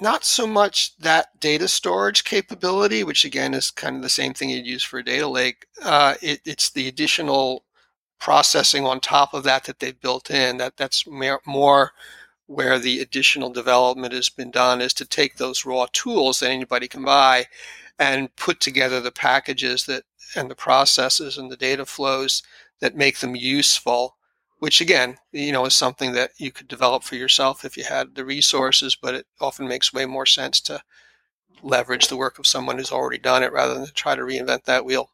not 0.01 0.25
so 0.25 0.45
much 0.45 0.97
that 0.97 1.39
data 1.39 1.67
storage 1.67 2.23
capability, 2.23 3.03
which 3.03 3.25
again 3.25 3.53
is 3.53 3.71
kind 3.71 3.95
of 3.95 4.01
the 4.01 4.09
same 4.09 4.33
thing 4.33 4.49
you'd 4.49 4.65
use 4.65 4.83
for 4.83 4.99
a 4.99 5.03
data 5.03 5.27
lake. 5.27 5.67
Uh, 5.83 6.15
it, 6.21 6.41
it's 6.45 6.71
the 6.71 6.87
additional 6.87 7.63
processing 8.19 8.85
on 8.85 8.99
top 8.99 9.33
of 9.33 9.43
that 9.43 9.65
that 9.65 9.79
they've 9.79 9.99
built 9.99 10.31
in 10.31 10.57
that 10.57 10.77
that's 10.77 11.05
more 11.07 11.91
where 12.47 12.79
the 12.79 12.99
additional 12.99 13.49
development 13.49 14.13
has 14.13 14.29
been 14.29 14.51
done 14.51 14.81
is 14.81 14.93
to 14.93 15.05
take 15.05 15.35
those 15.35 15.65
raw 15.65 15.85
tools 15.91 16.39
that 16.39 16.49
anybody 16.49 16.87
can 16.87 17.03
buy 17.03 17.45
and 17.99 18.35
put 18.35 18.59
together 18.59 19.01
the 19.01 19.11
packages 19.11 19.85
that 19.85 20.03
and 20.35 20.49
the 20.49 20.55
processes 20.55 21.37
and 21.37 21.51
the 21.51 21.57
data 21.57 21.85
flows 21.85 22.43
that 22.79 22.95
make 22.95 23.19
them 23.19 23.35
useful 23.35 24.15
which 24.65 24.81
again 24.81 25.15
you 25.31 25.51
know 25.51 25.63
is 25.65 25.75
something 25.75 26.13
that 26.13 26.31
you 26.39 26.51
could 26.51 26.67
develop 26.67 27.03
for 27.03 27.13
yourself 27.13 27.63
if 27.63 27.77
you 27.77 27.83
had 27.83 28.15
the 28.15 28.25
resources 28.25 28.95
but 28.95 29.13
it 29.13 29.27
often 29.39 29.67
makes 29.67 29.93
way 29.93 30.07
more 30.07 30.25
sense 30.25 30.59
to 30.59 30.81
leverage 31.61 32.07
the 32.07 32.17
work 32.17 32.39
of 32.39 32.47
someone 32.47 32.79
who's 32.79 32.91
already 32.91 33.19
done 33.19 33.43
it 33.43 33.53
rather 33.53 33.75
than 33.75 33.85
to 33.85 33.93
try 33.93 34.15
to 34.15 34.23
reinvent 34.23 34.63
that 34.63 34.83
wheel 34.83 35.11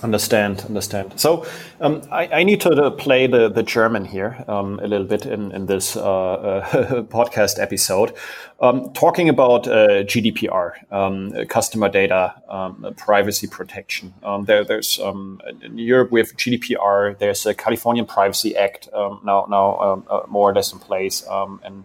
Understand, 0.00 0.64
understand. 0.66 1.20
So 1.20 1.46
um, 1.80 2.02
I, 2.10 2.26
I, 2.26 2.42
need 2.42 2.60
to 2.62 2.90
play 2.90 3.28
the, 3.28 3.48
the 3.48 3.62
German 3.62 4.04
here 4.04 4.44
um, 4.48 4.80
a 4.80 4.88
little 4.88 5.06
bit 5.06 5.26
in, 5.26 5.52
in 5.52 5.66
this 5.66 5.96
uh, 5.96 6.02
uh, 6.02 6.64
podcast 7.04 7.60
episode, 7.60 8.12
um, 8.60 8.92
talking 8.94 9.28
about 9.28 9.68
uh, 9.68 10.02
GDPR, 10.02 10.92
um, 10.92 11.46
customer 11.46 11.88
data 11.88 12.34
um, 12.48 12.94
privacy 12.96 13.46
protection. 13.46 14.12
Um, 14.24 14.44
there, 14.46 14.64
there's 14.64 14.98
in 14.98 15.78
Europe 15.78 16.10
we 16.10 16.18
have 16.18 16.30
GDPR. 16.36 17.16
There's 17.18 17.46
a 17.46 17.54
Californian 17.54 18.06
Privacy 18.06 18.56
Act 18.56 18.88
now 18.92 19.46
now 19.48 20.04
uh, 20.10 20.22
more 20.28 20.50
or 20.50 20.54
less 20.54 20.72
in 20.72 20.80
place, 20.80 21.24
and 21.30 21.84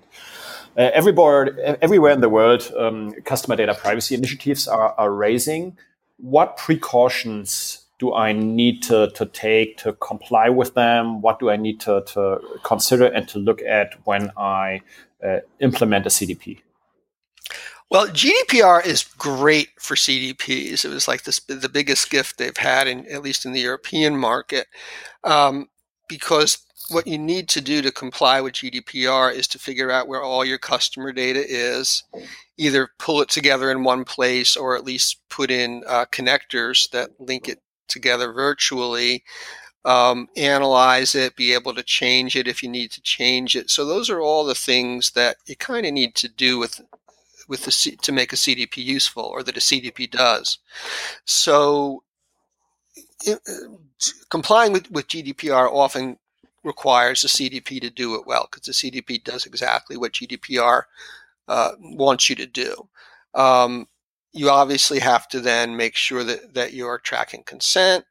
uh, 0.76 0.90
everywhere 0.94 1.78
everywhere 1.84 2.14
in 2.14 2.22
the 2.22 2.30
world, 2.30 2.72
customer 3.26 3.56
data 3.56 3.76
privacy 3.76 4.16
initiatives 4.16 4.68
are, 4.68 4.96
are 4.98 5.12
raising. 5.12 5.78
What 6.20 6.58
precautions 6.58 7.87
do 8.00 8.14
I 8.14 8.32
need 8.32 8.84
to, 8.84 9.10
to 9.12 9.26
take 9.26 9.78
to 9.78 9.94
comply 9.94 10.50
with 10.50 10.74
them? 10.76 11.22
What 11.22 11.40
do 11.40 11.50
I 11.50 11.56
need 11.56 11.80
to, 11.82 12.04
to 12.14 12.40
consider 12.64 13.06
and 13.06 13.28
to 13.30 13.40
look 13.40 13.62
at 13.62 13.96
when 14.06 14.32
I 14.38 14.82
uh, 15.24 15.40
implement 15.60 16.06
a 16.06 16.10
CDP? 16.10 16.62
Well, 17.90 18.08
GDPR 18.08 18.86
is 18.86 19.04
great 19.18 19.70
for 19.80 19.96
CDPs. 19.96 20.84
It 20.84 20.90
was 20.90 21.08
like 21.08 21.24
this, 21.24 21.40
the 21.40 21.70
biggest 21.70 22.10
gift 22.10 22.38
they've 22.38 22.58
had, 22.58 22.88
in, 22.88 23.08
at 23.08 23.24
least 23.24 23.46
in 23.46 23.54
the 23.54 23.62
European 23.62 24.18
market, 24.18 24.68
um, 25.24 25.70
because 26.10 26.60
what 26.90 27.08
you 27.08 27.18
need 27.18 27.50
to 27.50 27.62
do 27.62 27.82
to 27.82 27.92
comply 27.92 28.42
with 28.42 28.54
GDPR 28.54 29.34
is 29.34 29.48
to 29.50 29.60
figure 29.60 29.90
out 29.90 30.08
where 30.08 30.22
all 30.22 30.46
your 30.46 30.58
customer 30.58 31.12
data 31.12 31.44
is, 31.48 32.04
either 32.58 32.90
pull 33.00 33.22
it 33.22 33.30
together 33.30 33.72
in 33.72 33.84
one 33.84 34.04
place 34.04 34.56
or 34.56 34.76
at 34.76 34.86
least 34.86 35.18
put 35.30 35.50
in 35.50 35.84
uh, 35.88 36.06
connectors 36.12 36.90
that 36.92 37.12
link 37.20 37.48
it 37.48 37.62
together 37.88 38.32
virtually, 38.32 39.24
um, 39.86 40.28
analyze 40.36 41.16
it, 41.16 41.36
be 41.36 41.54
able 41.54 41.74
to 41.74 41.84
change 41.84 42.36
it 42.36 42.48
if 42.48 42.62
you 42.62 42.70
need 42.70 42.92
to 42.92 43.02
change 43.02 43.56
it. 43.56 43.70
So 43.70 43.86
those 43.86 44.10
are 44.10 44.20
all 44.20 44.46
the 44.46 44.56
things 44.56 45.12
that 45.12 45.38
you 45.46 45.56
kind 45.56 45.86
of 45.86 45.94
need 45.94 46.16
to 46.16 46.28
do 46.28 46.60
with 46.60 46.82
with 47.48 47.64
the 47.64 47.72
C- 47.72 47.96
to 47.96 48.12
make 48.12 48.34
a 48.34 48.36
CDP 48.36 48.78
useful, 48.78 49.24
or 49.24 49.42
that 49.44 49.56
a 49.56 49.62
CDP 49.62 50.12
does. 50.12 50.60
So 51.24 52.04
it, 53.26 53.40
uh, 53.48 53.78
complying 54.30 54.74
with, 54.74 54.92
with 54.92 55.08
GDPR 55.08 55.72
often 55.72 56.18
requires 56.64 57.22
the 57.22 57.30
CDP 57.30 57.80
to 57.82 57.90
do 57.90 58.16
it 58.16 58.28
well 58.28 58.48
because 58.52 58.66
the 58.66 58.74
CDP 58.74 59.24
does 59.24 59.46
exactly 59.46 59.98
what 59.98 60.14
GDPR 60.14 60.84
uh, 61.48 61.72
wants 61.80 62.30
you 62.30 62.36
to 62.36 62.46
do. 62.46 62.90
Um, 63.34 63.88
you 64.38 64.50
obviously 64.50 65.00
have 65.00 65.28
to 65.30 65.40
then 65.40 65.76
make 65.76 65.96
sure 65.96 66.24
that, 66.24 66.54
that 66.54 66.74
you're 66.74 67.00
tracking 67.00 67.44
consent 67.44 68.06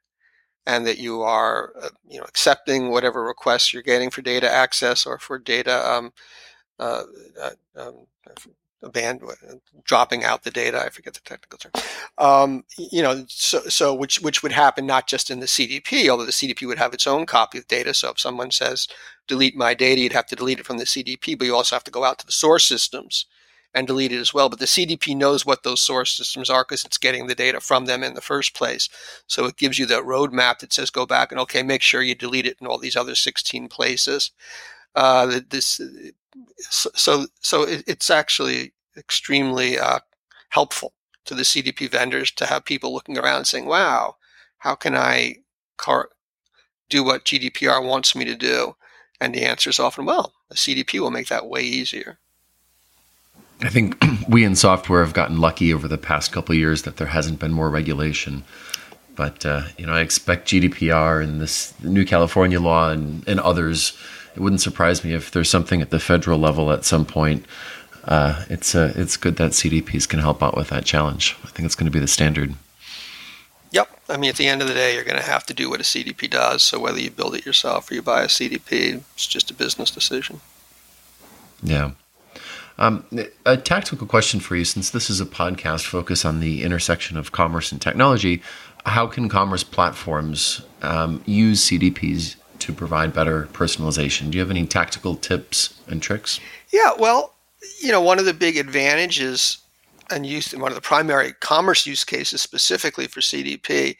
and 0.65 0.85
that 0.85 0.99
you 0.99 1.21
are 1.21 1.73
uh, 1.81 1.89
you 2.09 2.19
know 2.19 2.25
accepting 2.25 2.89
whatever 2.89 3.23
requests 3.23 3.73
you're 3.73 3.83
getting 3.83 4.09
for 4.09 4.21
data 4.21 4.51
access 4.51 5.05
or 5.05 5.17
for 5.17 5.39
data 5.39 5.89
um, 5.89 6.11
uh, 6.79 7.03
uh, 7.41 7.49
um, 7.75 8.05
band 8.91 9.21
dropping 9.85 10.23
out 10.23 10.43
the 10.43 10.51
data. 10.51 10.79
I 10.79 10.89
forget 10.89 11.13
the 11.13 11.21
technical 11.21 11.57
term. 11.57 11.71
Um, 12.17 12.63
you 12.77 13.01
know, 13.01 13.25
so 13.27 13.61
so 13.61 13.93
which 13.95 14.21
which 14.21 14.43
would 14.43 14.51
happen 14.51 14.85
not 14.85 15.07
just 15.07 15.31
in 15.31 15.39
the 15.39 15.45
CDP, 15.47 16.09
although 16.09 16.25
the 16.25 16.31
CDP 16.31 16.67
would 16.67 16.77
have 16.77 16.93
its 16.93 17.07
own 17.07 17.25
copy 17.25 17.57
of 17.57 17.67
data. 17.67 17.93
So 17.93 18.11
if 18.11 18.19
someone 18.19 18.51
says 18.51 18.87
delete 19.27 19.55
my 19.55 19.73
data, 19.73 20.01
you'd 20.01 20.13
have 20.13 20.27
to 20.27 20.35
delete 20.35 20.59
it 20.59 20.65
from 20.65 20.77
the 20.77 20.85
CDP, 20.85 21.37
but 21.37 21.45
you 21.45 21.55
also 21.55 21.75
have 21.75 21.83
to 21.85 21.91
go 21.91 22.03
out 22.03 22.19
to 22.19 22.25
the 22.25 22.31
source 22.31 22.65
systems 22.65 23.25
and 23.73 23.85
delete 23.85 24.11
it 24.11 24.19
as 24.19 24.33
well. 24.33 24.49
But 24.49 24.59
the 24.59 24.65
CDP 24.65 25.15
knows 25.15 25.45
what 25.45 25.63
those 25.63 25.81
source 25.81 26.11
systems 26.15 26.49
are 26.49 26.63
because 26.63 26.83
it's 26.85 26.97
getting 26.97 27.27
the 27.27 27.35
data 27.35 27.59
from 27.59 27.85
them 27.85 28.03
in 28.03 28.13
the 28.13 28.21
first 28.21 28.55
place. 28.55 28.89
So 29.27 29.45
it 29.45 29.57
gives 29.57 29.77
you 29.77 29.85
that 29.87 30.03
roadmap 30.03 30.59
that 30.59 30.73
says 30.73 30.89
go 30.89 31.05
back 31.05 31.31
and 31.31 31.39
okay, 31.41 31.63
make 31.63 31.81
sure 31.81 32.01
you 32.01 32.15
delete 32.15 32.47
it 32.47 32.57
in 32.59 32.67
all 32.67 32.77
these 32.77 32.95
other 32.95 33.15
16 33.15 33.67
places. 33.67 34.31
Uh, 34.95 35.41
this 35.49 35.79
so 36.69 37.27
so 37.39 37.65
it's 37.67 38.09
actually 38.09 38.73
extremely 38.95 39.77
uh, 39.77 39.99
helpful 40.49 40.93
to 41.25 41.35
the 41.35 41.43
CDP 41.43 41.89
vendors 41.89 42.31
to 42.31 42.45
have 42.45 42.65
people 42.65 42.93
looking 42.93 43.17
around 43.17 43.45
saying, 43.45 43.65
"Wow, 43.65 44.15
how 44.59 44.75
can 44.75 44.95
I 44.95 45.37
car- 45.77 46.09
do 46.89 47.03
what 47.03 47.25
GDPR 47.25 47.81
wants 47.83 48.15
me 48.15 48.25
to 48.25 48.35
do?" 48.35 48.75
And 49.19 49.33
the 49.35 49.43
answer 49.45 49.69
is 49.69 49.79
often, 49.79 50.05
"Well, 50.05 50.33
a 50.49 50.55
CDP 50.55 50.99
will 50.99 51.11
make 51.11 51.27
that 51.27 51.47
way 51.47 51.61
easier." 51.61 52.19
I 53.61 53.69
think 53.69 54.03
we 54.29 54.43
in 54.43 54.55
software 54.55 55.03
have 55.03 55.13
gotten 55.13 55.39
lucky 55.39 55.73
over 55.73 55.87
the 55.87 55.97
past 55.97 56.31
couple 56.31 56.55
years 56.55 56.83
that 56.83 56.97
there 56.97 57.07
hasn't 57.07 57.39
been 57.39 57.53
more 57.53 57.69
regulation. 57.69 58.43
But 59.15 59.45
uh, 59.45 59.63
you 59.77 59.85
know, 59.85 59.93
I 59.93 60.01
expect 60.01 60.47
GDPR 60.47 61.23
and 61.23 61.41
this 61.41 61.73
new 61.83 62.05
California 62.05 62.59
law 62.59 62.91
and, 62.91 63.27
and 63.27 63.39
others. 63.39 63.97
It 64.35 64.41
wouldn't 64.41 64.61
surprise 64.61 65.03
me 65.03 65.13
if 65.13 65.31
there's 65.31 65.49
something 65.49 65.81
at 65.81 65.89
the 65.89 65.99
federal 65.99 66.37
level 66.37 66.71
at 66.71 66.85
some 66.85 67.05
point. 67.05 67.45
Uh, 68.03 68.45
it's 68.49 68.75
uh, 68.75 68.93
it's 68.95 69.17
good 69.17 69.35
that 69.37 69.51
CDPs 69.51 70.07
can 70.07 70.19
help 70.19 70.43
out 70.43 70.55
with 70.55 70.69
that 70.69 70.85
challenge. 70.85 71.35
I 71.43 71.47
think 71.47 71.65
it's 71.65 71.75
going 71.75 71.91
to 71.91 71.91
be 71.91 71.99
the 71.99 72.07
standard. 72.07 72.53
Yep. 73.71 73.89
I 74.07 74.17
mean, 74.17 74.29
at 74.29 74.37
the 74.37 74.47
end 74.47 74.61
of 74.61 74.67
the 74.67 74.73
day, 74.73 74.95
you're 74.95 75.03
going 75.03 75.17
to 75.17 75.23
have 75.23 75.45
to 75.47 75.53
do 75.53 75.69
what 75.69 75.81
a 75.81 75.83
CDP 75.83 76.29
does. 76.29 76.63
So 76.63 76.79
whether 76.79 76.99
you 76.99 77.11
build 77.11 77.35
it 77.35 77.45
yourself 77.45 77.91
or 77.91 77.95
you 77.95 78.01
buy 78.01 78.21
a 78.21 78.27
CDP, 78.27 79.01
it's 79.13 79.27
just 79.27 79.51
a 79.51 79.53
business 79.53 79.91
decision. 79.91 80.39
Yeah. 81.61 81.91
Um, 82.79 83.05
a 83.45 83.57
tactical 83.57 84.05
question 84.05 84.39
for 84.39 84.55
you, 84.55 84.63
since 84.63 84.91
this 84.91 85.09
is 85.09 85.19
a 85.19 85.25
podcast 85.25 85.85
focused 85.85 86.25
on 86.25 86.39
the 86.39 86.63
intersection 86.63 87.17
of 87.17 87.31
commerce 87.31 87.71
and 87.71 87.81
technology, 87.81 88.41
how 88.85 89.07
can 89.07 89.29
commerce 89.29 89.63
platforms 89.63 90.61
um, 90.81 91.23
use 91.25 91.65
CDPs 91.65 92.35
to 92.59 92.73
provide 92.73 93.13
better 93.13 93.47
personalization? 93.53 94.29
Do 94.29 94.37
you 94.37 94.41
have 94.41 94.51
any 94.51 94.65
tactical 94.65 95.15
tips 95.15 95.79
and 95.87 96.01
tricks? 96.01 96.39
Yeah, 96.71 96.91
well, 96.97 97.33
you 97.81 97.91
know, 97.91 98.01
one 98.01 98.19
of 98.19 98.25
the 98.25 98.33
big 98.33 98.57
advantages 98.57 99.57
and 100.11 100.25
use 100.25 100.51
one 100.53 100.71
of 100.71 100.75
the 100.75 100.81
primary 100.81 101.33
commerce 101.33 101.85
use 101.85 102.03
cases 102.03 102.41
specifically 102.41 103.07
for 103.07 103.19
CDP 103.19 103.97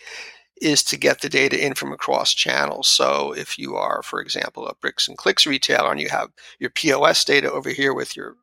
is 0.62 0.84
to 0.84 0.98
get 0.98 1.22
the 1.22 1.30
data 1.30 1.64
in 1.64 1.74
from 1.74 1.92
across 1.92 2.34
channels. 2.34 2.88
So 2.88 3.34
if 3.34 3.60
you 3.60 3.76
are, 3.76 4.02
for 4.04 4.22
example, 4.22 4.68
a 4.68 4.74
bricks 4.76 5.08
and 5.08 5.18
clicks 5.18 5.46
retailer 5.46 5.92
and 5.92 6.00
you 6.00 6.10
have 6.10 6.30
your 6.60 6.70
POS 6.70 7.26
data 7.26 7.52
over 7.52 7.70
here 7.70 7.94
with 7.94 8.16
your 8.16 8.36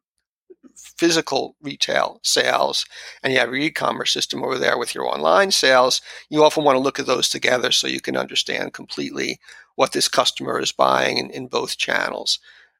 physical 0.76 1.56
retail 1.60 2.20
sales 2.22 2.86
and 3.22 3.32
you 3.32 3.38
have 3.38 3.48
your 3.48 3.58
e-commerce 3.58 4.12
system 4.12 4.42
over 4.42 4.58
there 4.58 4.78
with 4.78 4.94
your 4.94 5.06
online 5.06 5.50
sales, 5.50 6.00
you 6.28 6.44
often 6.44 6.64
want 6.64 6.76
to 6.76 6.82
look 6.82 6.98
at 6.98 7.06
those 7.06 7.28
together 7.28 7.70
so 7.70 7.86
you 7.86 8.00
can 8.00 8.16
understand 8.16 8.72
completely 8.72 9.38
what 9.76 9.92
this 9.92 10.08
customer 10.08 10.60
is 10.60 10.72
buying 10.72 11.18
in, 11.18 11.30
in 11.30 11.46
both 11.46 11.76
channels 11.76 12.38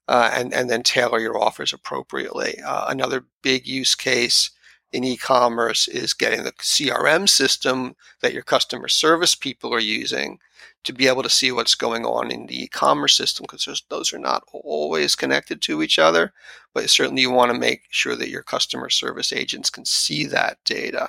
uh, 0.08 0.30
and, 0.32 0.52
and 0.52 0.70
then 0.70 0.82
tailor 0.82 1.18
your 1.18 1.40
offers 1.40 1.72
appropriately. 1.72 2.60
Uh, 2.64 2.86
another 2.88 3.24
big 3.42 3.66
use 3.66 3.94
case 3.94 4.50
in 4.92 5.02
e-commerce 5.02 5.88
is 5.88 6.14
getting 6.14 6.44
the 6.44 6.52
CRM 6.52 7.28
system 7.28 7.96
that 8.20 8.32
your 8.32 8.42
customer 8.42 8.88
service 8.88 9.34
people 9.34 9.74
are 9.74 9.80
using 9.80 10.38
to 10.84 10.92
be 10.92 11.08
able 11.08 11.22
to 11.22 11.30
see 11.30 11.50
what's 11.50 11.74
going 11.74 12.04
on 12.04 12.30
in 12.30 12.46
the 12.46 12.64
e-commerce 12.64 13.16
system 13.16 13.44
because 13.48 13.82
those 13.88 14.12
are 14.12 14.18
not 14.18 14.44
always 14.52 15.14
connected 15.14 15.60
to 15.62 15.82
each 15.82 15.98
other 15.98 16.32
but 16.74 16.90
certainly 16.90 17.22
you 17.22 17.30
want 17.30 17.52
to 17.52 17.58
make 17.58 17.82
sure 17.90 18.16
that 18.16 18.28
your 18.28 18.42
customer 18.42 18.90
service 18.90 19.32
agents 19.32 19.70
can 19.70 19.84
see 19.84 20.26
that 20.26 20.58
data 20.64 21.08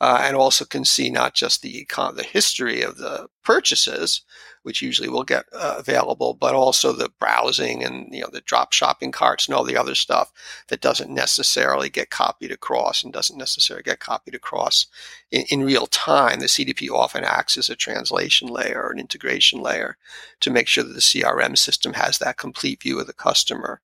uh, 0.00 0.22
and 0.22 0.34
also 0.34 0.64
can 0.64 0.84
see 0.84 1.10
not 1.10 1.34
just 1.34 1.60
the 1.60 1.86
the 2.14 2.26
history 2.26 2.80
of 2.80 2.96
the 2.96 3.28
purchases, 3.42 4.22
which 4.62 4.80
usually 4.80 5.08
will 5.10 5.24
get 5.24 5.44
uh, 5.52 5.74
available, 5.78 6.32
but 6.32 6.54
also 6.54 6.92
the 6.92 7.10
browsing 7.18 7.84
and 7.84 8.08
you 8.10 8.22
know 8.22 8.30
the 8.32 8.40
drop 8.40 8.72
shopping 8.72 9.12
carts 9.12 9.46
and 9.46 9.54
all 9.54 9.64
the 9.64 9.76
other 9.76 9.94
stuff 9.94 10.32
that 10.68 10.80
doesn't 10.80 11.10
necessarily 11.10 11.90
get 11.90 12.08
copied 12.08 12.50
across 12.50 13.04
and 13.04 13.12
doesn't 13.12 13.36
necessarily 13.36 13.82
get 13.82 14.00
copied 14.00 14.34
across 14.34 14.86
in, 15.30 15.44
in 15.50 15.64
real 15.64 15.86
time. 15.86 16.40
The 16.40 16.46
CDP 16.46 16.88
often 16.90 17.22
acts 17.22 17.58
as 17.58 17.68
a 17.68 17.76
translation 17.76 18.48
layer 18.48 18.79
or 18.80 18.90
an 18.90 18.98
integration 18.98 19.60
layer 19.60 19.96
to 20.40 20.50
make 20.50 20.68
sure 20.68 20.84
that 20.84 20.92
the 20.92 21.00
CRM 21.00 21.56
system 21.56 21.94
has 21.94 22.18
that 22.18 22.36
complete 22.36 22.82
view 22.82 22.98
of 23.00 23.06
the 23.06 23.12
customer 23.12 23.80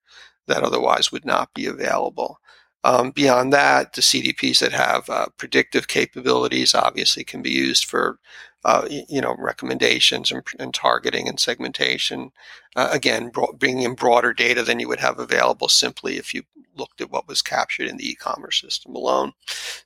that 0.46 0.62
otherwise 0.62 1.10
would 1.12 1.24
not 1.24 1.52
be 1.54 1.66
available. 1.66 2.40
Um, 2.84 3.10
beyond 3.10 3.52
that, 3.52 3.94
the 3.94 4.00
CDPs 4.00 4.60
that 4.60 4.72
have 4.72 5.10
uh, 5.10 5.26
predictive 5.38 5.88
capabilities 5.88 6.74
obviously 6.74 7.24
can 7.24 7.42
be 7.42 7.50
used 7.50 7.84
for, 7.84 8.18
uh, 8.66 8.84
you 9.08 9.20
know, 9.20 9.36
recommendations 9.38 10.32
and, 10.32 10.42
and 10.58 10.74
targeting 10.74 11.28
and 11.28 11.38
segmentation. 11.38 12.32
Uh, 12.74 12.88
again, 12.90 13.30
bringing 13.54 13.84
in 13.84 13.94
broader 13.94 14.32
data 14.32 14.64
than 14.64 14.80
you 14.80 14.88
would 14.88 14.98
have 14.98 15.20
available 15.20 15.68
simply 15.68 16.16
if 16.16 16.34
you 16.34 16.42
looked 16.74 17.00
at 17.00 17.12
what 17.12 17.28
was 17.28 17.42
captured 17.42 17.86
in 17.86 17.96
the 17.96 18.10
e-commerce 18.10 18.60
system 18.60 18.96
alone. 18.96 19.32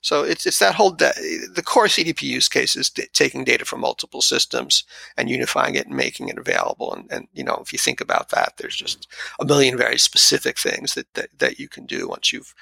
So 0.01 0.23
it's 0.23 0.47
it's 0.47 0.57
that 0.57 0.73
whole 0.73 0.89
the 0.91 1.63
core 1.63 1.85
CDP 1.85 2.23
use 2.23 2.49
case 2.49 2.75
is 2.75 2.89
d- 2.89 3.05
taking 3.13 3.43
data 3.43 3.65
from 3.65 3.81
multiple 3.81 4.21
systems 4.21 4.83
and 5.15 5.29
unifying 5.29 5.75
it 5.75 5.85
and 5.85 5.95
making 5.95 6.29
it 6.29 6.39
available. 6.39 6.91
And, 6.91 7.09
and 7.11 7.27
you 7.33 7.43
know, 7.43 7.59
if 7.61 7.71
you 7.71 7.77
think 7.77 8.01
about 8.01 8.29
that, 8.29 8.53
there's 8.57 8.75
just 8.75 9.07
a 9.39 9.45
million 9.45 9.77
very 9.77 9.99
specific 9.99 10.57
things 10.57 10.95
that 10.95 11.13
that, 11.13 11.29
that 11.37 11.59
you 11.59 11.69
can 11.69 11.85
do 11.85 12.07
once 12.07 12.33
you've 12.33 12.55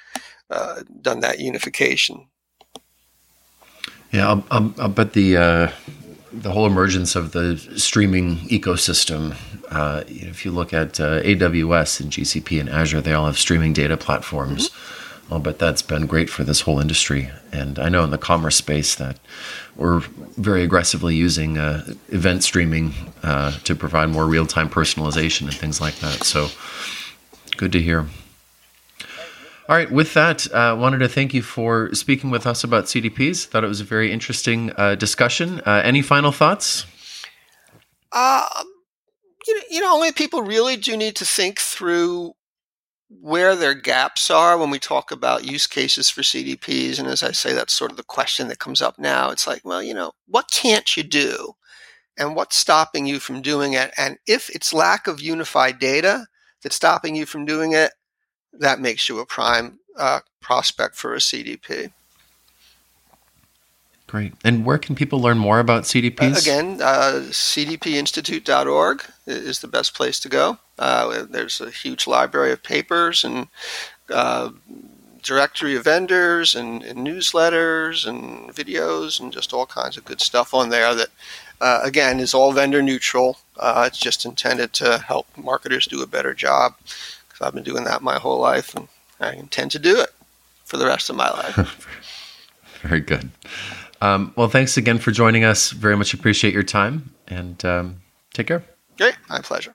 uh, 0.50 0.82
done 1.00 1.20
that 1.20 1.40
unification. 1.40 2.26
Yeah, 4.12 4.28
I'll, 4.28 4.44
I'll, 4.50 4.74
I'll 4.78 4.88
bet 4.88 5.12
the 5.12 5.36
uh, 5.36 5.70
the 6.32 6.52
whole 6.52 6.66
emergence 6.66 7.16
of 7.16 7.32
the 7.32 7.56
streaming 7.76 8.36
ecosystem. 8.48 9.36
Uh, 9.70 10.04
if 10.06 10.44
you 10.44 10.50
look 10.50 10.72
at 10.72 11.00
uh, 11.00 11.20
AWS 11.22 12.00
and 12.00 12.10
GCP 12.10 12.60
and 12.60 12.68
Azure, 12.68 13.00
they 13.00 13.12
all 13.12 13.26
have 13.26 13.38
streaming 13.38 13.72
data 13.72 13.96
platforms. 13.96 14.70
Mm-hmm. 14.70 15.34
I'll 15.34 15.40
bet 15.40 15.58
that's 15.58 15.82
been 15.82 16.06
great 16.06 16.28
for 16.28 16.42
this 16.42 16.62
whole 16.62 16.80
industry. 16.80 17.30
And 17.52 17.78
I 17.78 17.88
know 17.88 18.02
in 18.02 18.10
the 18.10 18.18
commerce 18.18 18.56
space 18.56 18.96
that 18.96 19.18
we're 19.76 20.00
very 20.36 20.64
aggressively 20.64 21.14
using 21.14 21.56
uh, 21.56 21.94
event 22.08 22.42
streaming 22.42 22.94
uh, 23.22 23.52
to 23.64 23.76
provide 23.76 24.10
more 24.10 24.26
real 24.26 24.46
time 24.46 24.68
personalization 24.68 25.42
and 25.42 25.54
things 25.54 25.80
like 25.80 25.96
that. 25.96 26.24
So 26.24 26.48
good 27.56 27.70
to 27.72 27.80
hear. 27.80 28.06
All 29.70 29.76
right, 29.76 29.88
with 29.88 30.14
that, 30.14 30.52
I 30.52 30.70
uh, 30.70 30.76
wanted 30.76 30.98
to 30.98 31.08
thank 31.08 31.32
you 31.32 31.42
for 31.42 31.94
speaking 31.94 32.28
with 32.30 32.44
us 32.44 32.64
about 32.64 32.86
CDPs. 32.86 33.46
Thought 33.46 33.62
it 33.62 33.68
was 33.68 33.80
a 33.80 33.84
very 33.84 34.10
interesting 34.10 34.72
uh, 34.76 34.96
discussion. 34.96 35.60
Uh, 35.60 35.80
any 35.84 36.02
final 36.02 36.32
thoughts? 36.32 36.86
Uh, 38.10 38.48
you 39.46 39.54
know, 39.54 39.62
you 39.70 39.80
know, 39.80 39.94
only 39.94 40.10
people 40.10 40.42
really 40.42 40.76
do 40.76 40.96
need 40.96 41.14
to 41.14 41.24
think 41.24 41.60
through 41.60 42.32
where 43.10 43.54
their 43.54 43.74
gaps 43.74 44.28
are 44.28 44.58
when 44.58 44.70
we 44.70 44.80
talk 44.80 45.12
about 45.12 45.44
use 45.44 45.68
cases 45.68 46.10
for 46.10 46.22
CDPs. 46.22 46.98
And 46.98 47.06
as 47.06 47.22
I 47.22 47.30
say, 47.30 47.52
that's 47.52 47.72
sort 47.72 47.92
of 47.92 47.96
the 47.96 48.02
question 48.02 48.48
that 48.48 48.58
comes 48.58 48.82
up 48.82 48.98
now. 48.98 49.30
It's 49.30 49.46
like, 49.46 49.60
well, 49.62 49.84
you 49.84 49.94
know, 49.94 50.10
what 50.26 50.50
can't 50.50 50.96
you 50.96 51.04
do? 51.04 51.52
And 52.18 52.34
what's 52.34 52.56
stopping 52.56 53.06
you 53.06 53.20
from 53.20 53.40
doing 53.40 53.74
it? 53.74 53.92
And 53.96 54.18
if 54.26 54.50
it's 54.50 54.74
lack 54.74 55.06
of 55.06 55.20
unified 55.20 55.78
data 55.78 56.26
that's 56.60 56.74
stopping 56.74 57.14
you 57.14 57.24
from 57.24 57.44
doing 57.44 57.70
it, 57.70 57.92
that 58.52 58.80
makes 58.80 59.08
you 59.08 59.18
a 59.20 59.26
prime 59.26 59.78
uh, 59.96 60.20
prospect 60.40 60.94
for 60.94 61.14
a 61.14 61.18
CDP. 61.18 61.92
Great. 64.06 64.32
And 64.42 64.64
where 64.64 64.78
can 64.78 64.96
people 64.96 65.20
learn 65.20 65.38
more 65.38 65.60
about 65.60 65.84
CDPs? 65.84 66.34
Uh, 66.34 66.38
again, 66.40 66.82
uh, 66.82 67.22
cdpinstitute.org 67.28 69.04
is 69.26 69.60
the 69.60 69.68
best 69.68 69.94
place 69.94 70.18
to 70.18 70.28
go. 70.28 70.58
Uh, 70.80 71.26
there's 71.30 71.60
a 71.60 71.70
huge 71.70 72.08
library 72.08 72.50
of 72.50 72.60
papers 72.60 73.22
and 73.22 73.46
uh, 74.12 74.50
directory 75.22 75.76
of 75.76 75.84
vendors 75.84 76.56
and, 76.56 76.82
and, 76.82 77.06
newsletters 77.06 78.04
and 78.04 78.50
videos 78.52 79.20
and 79.20 79.32
just 79.32 79.52
all 79.52 79.66
kinds 79.66 79.96
of 79.96 80.04
good 80.04 80.20
stuff 80.20 80.54
on 80.54 80.70
there 80.70 80.92
that, 80.92 81.08
uh, 81.60 81.80
again, 81.84 82.18
is 82.18 82.34
all 82.34 82.50
vendor 82.52 82.82
neutral. 82.82 83.38
Uh, 83.58 83.84
it's 83.86 83.98
just 83.98 84.24
intended 84.24 84.72
to 84.72 84.98
help 84.98 85.26
marketers 85.36 85.86
do 85.86 86.02
a 86.02 86.06
better 86.06 86.34
job 86.34 86.74
I've 87.42 87.54
been 87.54 87.64
doing 87.64 87.84
that 87.84 88.02
my 88.02 88.18
whole 88.18 88.38
life, 88.38 88.74
and 88.74 88.88
I 89.20 89.32
intend 89.32 89.70
to 89.72 89.78
do 89.78 90.00
it 90.00 90.10
for 90.64 90.76
the 90.76 90.86
rest 90.86 91.10
of 91.10 91.16
my 91.16 91.30
life. 91.30 91.86
Very 92.82 93.00
good. 93.00 93.30
Um, 94.00 94.32
well, 94.36 94.48
thanks 94.48 94.76
again 94.78 94.98
for 94.98 95.10
joining 95.10 95.44
us. 95.44 95.72
Very 95.72 95.96
much 95.96 96.14
appreciate 96.14 96.54
your 96.54 96.62
time, 96.62 97.14
and 97.28 97.62
um, 97.64 97.96
take 98.32 98.46
care. 98.46 98.64
Great, 98.96 99.16
my 99.28 99.40
pleasure. 99.40 99.68